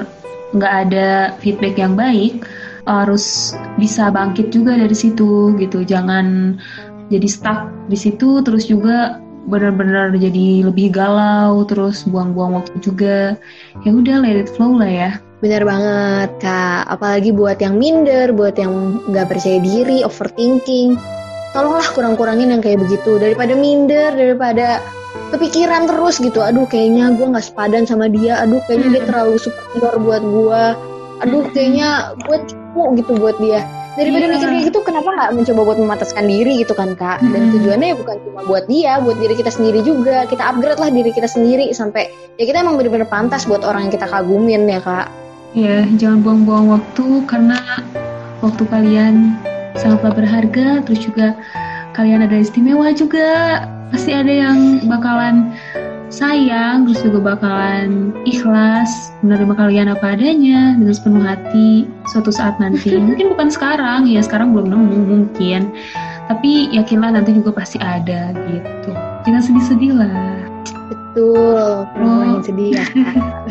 nggak 0.56 0.74
ada 0.88 1.36
feedback 1.44 1.76
yang 1.76 1.92
baik, 1.92 2.48
harus 2.88 3.52
bisa 3.76 4.08
bangkit 4.08 4.48
juga 4.48 4.80
dari 4.80 4.96
situ 4.96 5.52
gitu. 5.60 5.84
Jangan 5.84 6.56
jadi 7.12 7.28
stuck 7.28 7.68
di 7.92 8.00
situ, 8.00 8.40
terus 8.40 8.64
juga 8.64 9.20
benar-benar 9.44 10.16
jadi 10.16 10.64
lebih 10.64 10.88
galau, 10.96 11.68
terus 11.68 12.08
buang-buang 12.08 12.64
waktu 12.64 12.76
juga. 12.80 13.36
Ya 13.84 13.92
udah, 13.92 14.24
let 14.24 14.40
it 14.40 14.48
flow 14.48 14.80
lah 14.80 14.88
ya. 14.88 15.10
benar 15.42 15.66
banget 15.66 16.30
kak 16.38 16.86
apalagi 16.86 17.34
buat 17.34 17.58
yang 17.58 17.74
minder 17.74 18.30
buat 18.30 18.54
yang 18.54 19.02
nggak 19.10 19.26
percaya 19.26 19.58
diri 19.58 20.06
overthinking 20.06 20.94
tolonglah 21.52 21.86
kurang-kurangin 21.92 22.52
yang 22.52 22.60
kayak 22.64 22.80
begitu. 22.80 23.16
Daripada 23.16 23.52
minder 23.56 24.12
daripada 24.12 24.80
kepikiran 25.30 25.88
terus 25.88 26.20
gitu. 26.20 26.40
Aduh 26.40 26.64
kayaknya 26.66 27.12
gue 27.16 27.26
nggak 27.28 27.44
sepadan 27.44 27.84
sama 27.84 28.08
dia. 28.08 28.40
Aduh 28.44 28.60
kayaknya 28.68 29.00
dia 29.00 29.02
terlalu 29.08 29.36
superior 29.40 29.96
buat 30.00 30.22
gue 30.24 30.64
aduh 31.22 31.46
kayaknya 31.54 32.18
gue 32.26 32.36
tipu 32.50 32.82
gitu 32.98 33.12
buat 33.14 33.38
dia. 33.38 33.62
Daripada 33.92 34.24
Iya. 34.24 34.32
mikir 34.34 34.48
kayak 34.48 34.64
gitu 34.72 34.78
kenapa 34.82 35.08
nggak 35.12 35.30
mencoba 35.36 35.60
buat 35.68 35.78
memataskan 35.78 36.24
diri 36.24 36.64
gitu 36.64 36.72
kan 36.72 36.96
kak? 36.96 37.20
Dan 37.20 37.46
Mm-mm. 37.46 37.52
tujuannya 37.60 37.88
ya 37.92 37.96
bukan 38.00 38.16
cuma 38.24 38.40
buat 38.48 38.64
dia 38.66 38.92
buat 39.04 39.16
diri 39.20 39.34
kita 39.36 39.52
sendiri 39.52 39.84
juga. 39.84 40.24
Kita 40.26 40.42
upgrade 40.48 40.80
lah 40.80 40.88
diri 40.88 41.12
kita 41.12 41.28
sendiri 41.28 41.70
sampai 41.76 42.08
ya 42.40 42.44
kita 42.48 42.64
emang 42.64 42.80
bener-bener 42.80 43.06
pantas 43.06 43.44
buat 43.44 43.62
orang 43.62 43.86
yang 43.86 43.92
kita 43.94 44.08
kagumin 44.08 44.64
ya 44.66 44.80
kak. 44.80 45.06
Ya, 45.52 45.84
jangan 46.00 46.24
buang-buang 46.24 46.72
waktu 46.72 47.04
karena 47.28 47.60
waktu 48.40 48.64
kalian 48.72 49.36
sangatlah 49.76 50.12
berharga, 50.12 50.80
terus 50.84 51.00
juga 51.04 51.36
kalian 51.96 52.24
ada 52.24 52.36
istimewa 52.40 52.92
juga. 52.92 53.64
Pasti 53.92 54.16
ada 54.16 54.32
yang 54.32 54.88
bakalan 54.88 55.52
sayang, 56.12 56.84
terus 56.88 57.00
juga 57.04 57.36
bakalan 57.36 58.12
ikhlas 58.28 59.12
menerima 59.24 59.52
kalian 59.56 59.88
apa 59.92 60.12
adanya 60.12 60.76
dengan 60.76 60.92
sepenuh 60.92 61.24
hati 61.24 61.88
suatu 62.12 62.28
saat 62.28 62.60
nanti. 62.60 62.96
Mungkin 63.08 63.32
bukan 63.32 63.48
sekarang, 63.48 64.08
ya 64.08 64.20
sekarang 64.20 64.52
belum 64.52 64.68
nemu 64.72 64.98
mungkin. 65.08 65.72
Tapi 66.28 66.72
yakinlah 66.72 67.12
nanti 67.12 67.36
juga 67.36 67.52
pasti 67.52 67.76
ada 67.82 68.32
gitu. 68.48 68.92
Jangan 69.28 69.42
sedih-sedih 69.42 69.92
lah. 69.96 70.48
Betul, 70.88 71.84
perempuan 71.92 72.40
yang 72.40 72.44
sedih 72.44 72.70
ya 72.72 72.86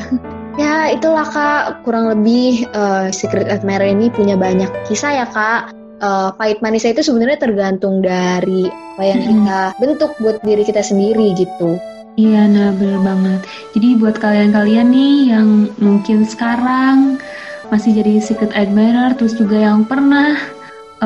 ya 0.61 0.73
itulah 0.97 1.27
kak, 1.29 1.85
kurang 1.85 2.09
lebih 2.09 2.65
uh, 2.73 3.13
Secret 3.13 3.45
Admirer 3.45 3.93
ini 3.93 4.09
punya 4.09 4.33
banyak 4.33 4.69
kisah 4.89 5.13
ya 5.13 5.27
kak. 5.29 5.69
Uh, 6.01 6.33
pahit 6.33 6.57
manisnya 6.65 6.97
itu 6.97 7.05
sebenarnya 7.05 7.37
tergantung 7.37 8.01
dari 8.01 8.65
apa 8.97 9.03
yang 9.05 9.21
kita 9.21 9.61
bentuk 9.77 10.11
buat 10.17 10.41
diri 10.41 10.65
kita 10.65 10.81
sendiri 10.81 11.37
gitu. 11.37 11.77
Iya, 12.17 12.49
nah 12.49 12.73
bener 12.73 12.99
banget. 13.05 13.41
Jadi 13.77 13.89
buat 14.01 14.17
kalian-kalian 14.17 14.89
nih 14.91 15.15
yang 15.31 15.69
mungkin 15.77 16.25
sekarang 16.25 17.21
masih 17.69 17.95
jadi 17.95 18.19
secret 18.19 18.51
admirer, 18.51 19.15
terus 19.15 19.37
juga 19.37 19.61
yang 19.61 19.87
pernah 19.87 20.35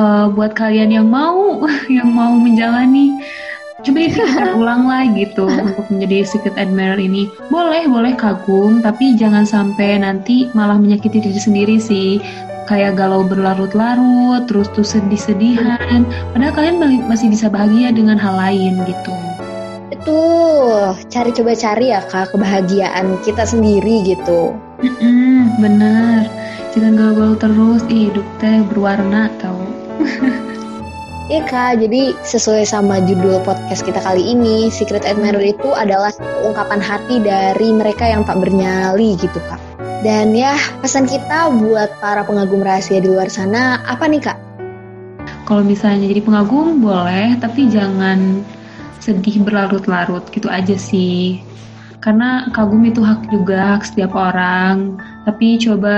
uh, 0.00 0.32
buat 0.32 0.56
kalian 0.56 0.90
yang 0.90 1.06
mau, 1.06 1.62
yang 1.92 2.10
mau 2.10 2.34
menjalani 2.34 3.20
coba 3.86 4.02
dipikirkan 4.02 4.48
ulang 4.58 4.82
lah 4.90 5.06
gitu 5.14 5.46
untuk 5.46 5.86
menjadi 5.94 6.26
secret 6.26 6.56
admirer 6.58 6.98
ini 6.98 7.30
boleh 7.54 7.86
boleh 7.86 8.18
kagum 8.18 8.82
tapi 8.82 9.14
jangan 9.14 9.46
sampai 9.46 10.02
nanti 10.02 10.50
malah 10.58 10.74
menyakiti 10.74 11.22
diri 11.22 11.38
sendiri 11.38 11.76
sih 11.78 12.18
kayak 12.66 12.98
galau 12.98 13.22
berlarut-larut 13.24 14.44
terus 14.50 14.68
tuh 14.74 14.86
sedih-sedihan 14.86 16.04
padahal 16.34 16.54
kalian 16.54 16.76
masih 17.06 17.30
bisa 17.30 17.46
bahagia 17.46 17.94
dengan 17.94 18.18
hal 18.18 18.36
lain 18.36 18.82
gitu 18.84 19.14
Betul, 19.86 20.94
cari 21.10 21.30
coba 21.34 21.52
cari 21.58 21.90
ya 21.90 21.98
kak 21.98 22.30
kebahagiaan 22.30 23.18
kita 23.26 23.42
sendiri 23.42 24.06
gitu. 24.06 24.54
Mm-mm, 24.78 25.58
bener, 25.58 26.30
jangan 26.70 26.94
galau-galau 26.94 27.34
terus, 27.34 27.82
Ih, 27.90 28.10
hidup 28.10 28.26
teh 28.38 28.62
berwarna 28.70 29.26
tau. 29.42 29.58
Iya 31.26 31.42
kak, 31.42 31.82
jadi 31.82 32.14
sesuai 32.22 32.70
sama 32.70 33.02
judul 33.02 33.42
podcast 33.42 33.82
kita 33.82 33.98
kali 33.98 34.22
ini, 34.22 34.70
Secret 34.70 35.02
Admirer 35.02 35.42
itu 35.42 35.74
adalah 35.74 36.14
ungkapan 36.46 36.78
hati 36.78 37.18
dari 37.18 37.74
mereka 37.74 38.06
yang 38.06 38.22
tak 38.22 38.38
bernyali 38.38 39.18
gitu 39.18 39.42
kak. 39.50 39.58
Dan 40.04 40.36
ya 40.36 40.56
pesan 40.84 41.08
kita 41.08 41.48
buat 41.56 41.88
para 42.04 42.20
pengagum 42.26 42.60
rahasia 42.60 43.00
di 43.00 43.08
luar 43.08 43.32
sana 43.32 43.80
apa 43.88 44.04
nih 44.04 44.20
kak? 44.20 44.38
Kalau 45.46 45.62
misalnya 45.62 46.10
jadi 46.10 46.20
pengagum 46.26 46.82
boleh, 46.82 47.38
tapi 47.38 47.70
jangan 47.70 48.42
sedih 48.98 49.40
berlarut-larut 49.46 50.26
gitu 50.34 50.50
aja 50.50 50.74
sih. 50.74 51.38
Karena 52.02 52.50
kagum 52.50 52.82
itu 52.82 53.00
hak 53.00 53.30
juga 53.30 53.78
hak 53.78 53.86
setiap 53.86 54.12
orang. 54.18 54.98
Tapi 55.22 55.62
coba 55.62 55.96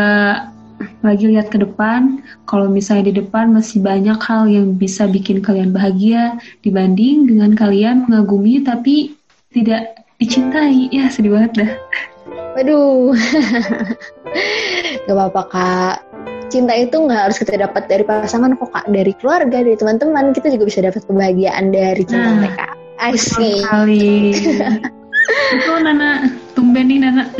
lagi 1.02 1.26
lihat 1.26 1.50
ke 1.50 1.58
depan, 1.58 2.22
kalau 2.46 2.70
misalnya 2.70 3.10
di 3.10 3.24
depan 3.24 3.50
masih 3.50 3.82
banyak 3.82 4.20
hal 4.20 4.46
yang 4.46 4.76
bisa 4.76 5.08
bikin 5.08 5.42
kalian 5.42 5.74
bahagia 5.74 6.38
dibanding 6.62 7.26
dengan 7.26 7.56
kalian 7.56 8.06
mengagumi 8.06 8.62
tapi 8.62 9.16
tidak 9.50 10.06
dicintai. 10.20 10.92
Ya 10.92 11.08
sedih 11.08 11.34
banget 11.34 11.52
dah. 11.64 11.72
Waduh, 12.58 13.14
gak 15.06 15.14
apa-apa 15.14 15.42
kak. 15.46 15.96
Cinta 16.50 16.74
itu 16.74 16.98
nggak 16.98 17.30
harus 17.30 17.38
kita 17.38 17.54
dapat 17.54 17.86
dari 17.86 18.02
pasangan 18.02 18.58
kok 18.58 18.74
kak, 18.74 18.90
dari 18.90 19.14
keluarga, 19.14 19.62
dari 19.62 19.78
teman-teman. 19.78 20.34
Kita 20.34 20.50
juga 20.50 20.66
bisa 20.66 20.82
dapat 20.82 21.06
kebahagiaan 21.06 21.70
dari 21.70 22.02
cinta 22.02 22.34
nah, 22.34 22.34
mereka. 22.42 22.66
I 22.98 23.14
see. 23.14 23.62
Sekali. 23.62 24.34
Itu 25.54 25.70
Nana, 25.78 26.34
tumben 26.58 26.90
nih 26.90 26.98
Nana. 26.98 27.30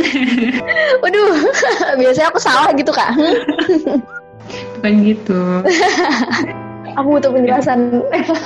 Waduh, 1.02 1.34
biasanya 1.98 2.30
aku 2.30 2.38
salah 2.38 2.70
gitu 2.78 2.94
kak. 2.94 3.10
Bukan 4.78 4.92
gitu. 5.02 5.66
aku 6.94 7.08
butuh 7.10 7.34
penjelasan. 7.34 8.06
Oke. 8.06 8.38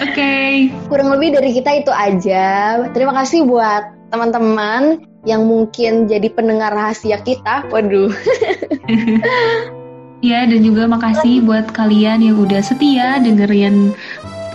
Okay. 0.00 0.72
Kurang 0.88 1.12
lebih 1.12 1.36
dari 1.36 1.52
kita 1.52 1.76
itu 1.76 1.92
aja. 1.92 2.80
Terima 2.96 3.12
kasih 3.20 3.44
buat 3.44 4.00
teman-teman 4.12 5.00
yang 5.24 5.48
mungkin 5.48 6.06
jadi 6.06 6.28
pendengar 6.30 6.76
rahasia 6.76 7.18
kita. 7.24 7.64
Waduh. 7.72 8.12
Ya, 10.22 10.46
dan 10.46 10.62
juga 10.62 10.86
makasih 10.86 11.42
buat 11.42 11.74
kalian 11.74 12.22
yang 12.22 12.38
udah 12.38 12.62
setia 12.62 13.18
dengerin 13.18 13.90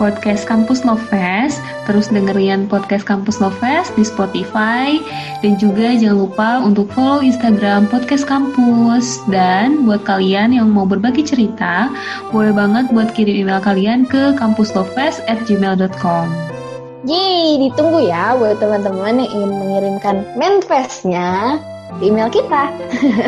podcast 0.00 0.48
Kampus 0.48 0.80
Lovest, 0.80 1.60
terus 1.84 2.08
dengerin 2.08 2.64
podcast 2.72 3.04
Kampus 3.04 3.36
Lovest 3.36 3.92
di 3.92 4.00
Spotify, 4.00 4.96
dan 5.44 5.60
juga 5.60 5.92
jangan 5.92 6.24
lupa 6.24 6.64
untuk 6.64 6.88
follow 6.96 7.20
Instagram 7.20 7.84
podcast 7.92 8.24
kampus. 8.24 9.20
Dan 9.28 9.84
buat 9.84 10.08
kalian 10.08 10.56
yang 10.56 10.72
mau 10.72 10.88
berbagi 10.88 11.20
cerita, 11.20 11.92
boleh 12.32 12.56
banget 12.56 12.88
buat 12.88 13.12
kirim 13.12 13.44
email 13.44 13.60
kalian 13.60 14.08
ke 14.08 14.40
kampuslovest@gmail.com. 14.40 16.57
Yeay, 17.06 17.62
ditunggu 17.62 18.10
ya 18.10 18.34
buat 18.34 18.58
teman-teman 18.58 19.22
yang 19.22 19.30
ingin 19.30 19.52
mengirimkan 19.54 20.16
manifestnya 20.34 21.62
di 22.02 22.10
email 22.10 22.26
kita. 22.26 22.74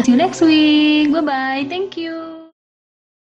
See 0.02 0.14
you 0.14 0.18
next 0.18 0.42
week. 0.42 1.14
Bye-bye. 1.14 1.70
Thank 1.70 1.94
you. 1.94 2.29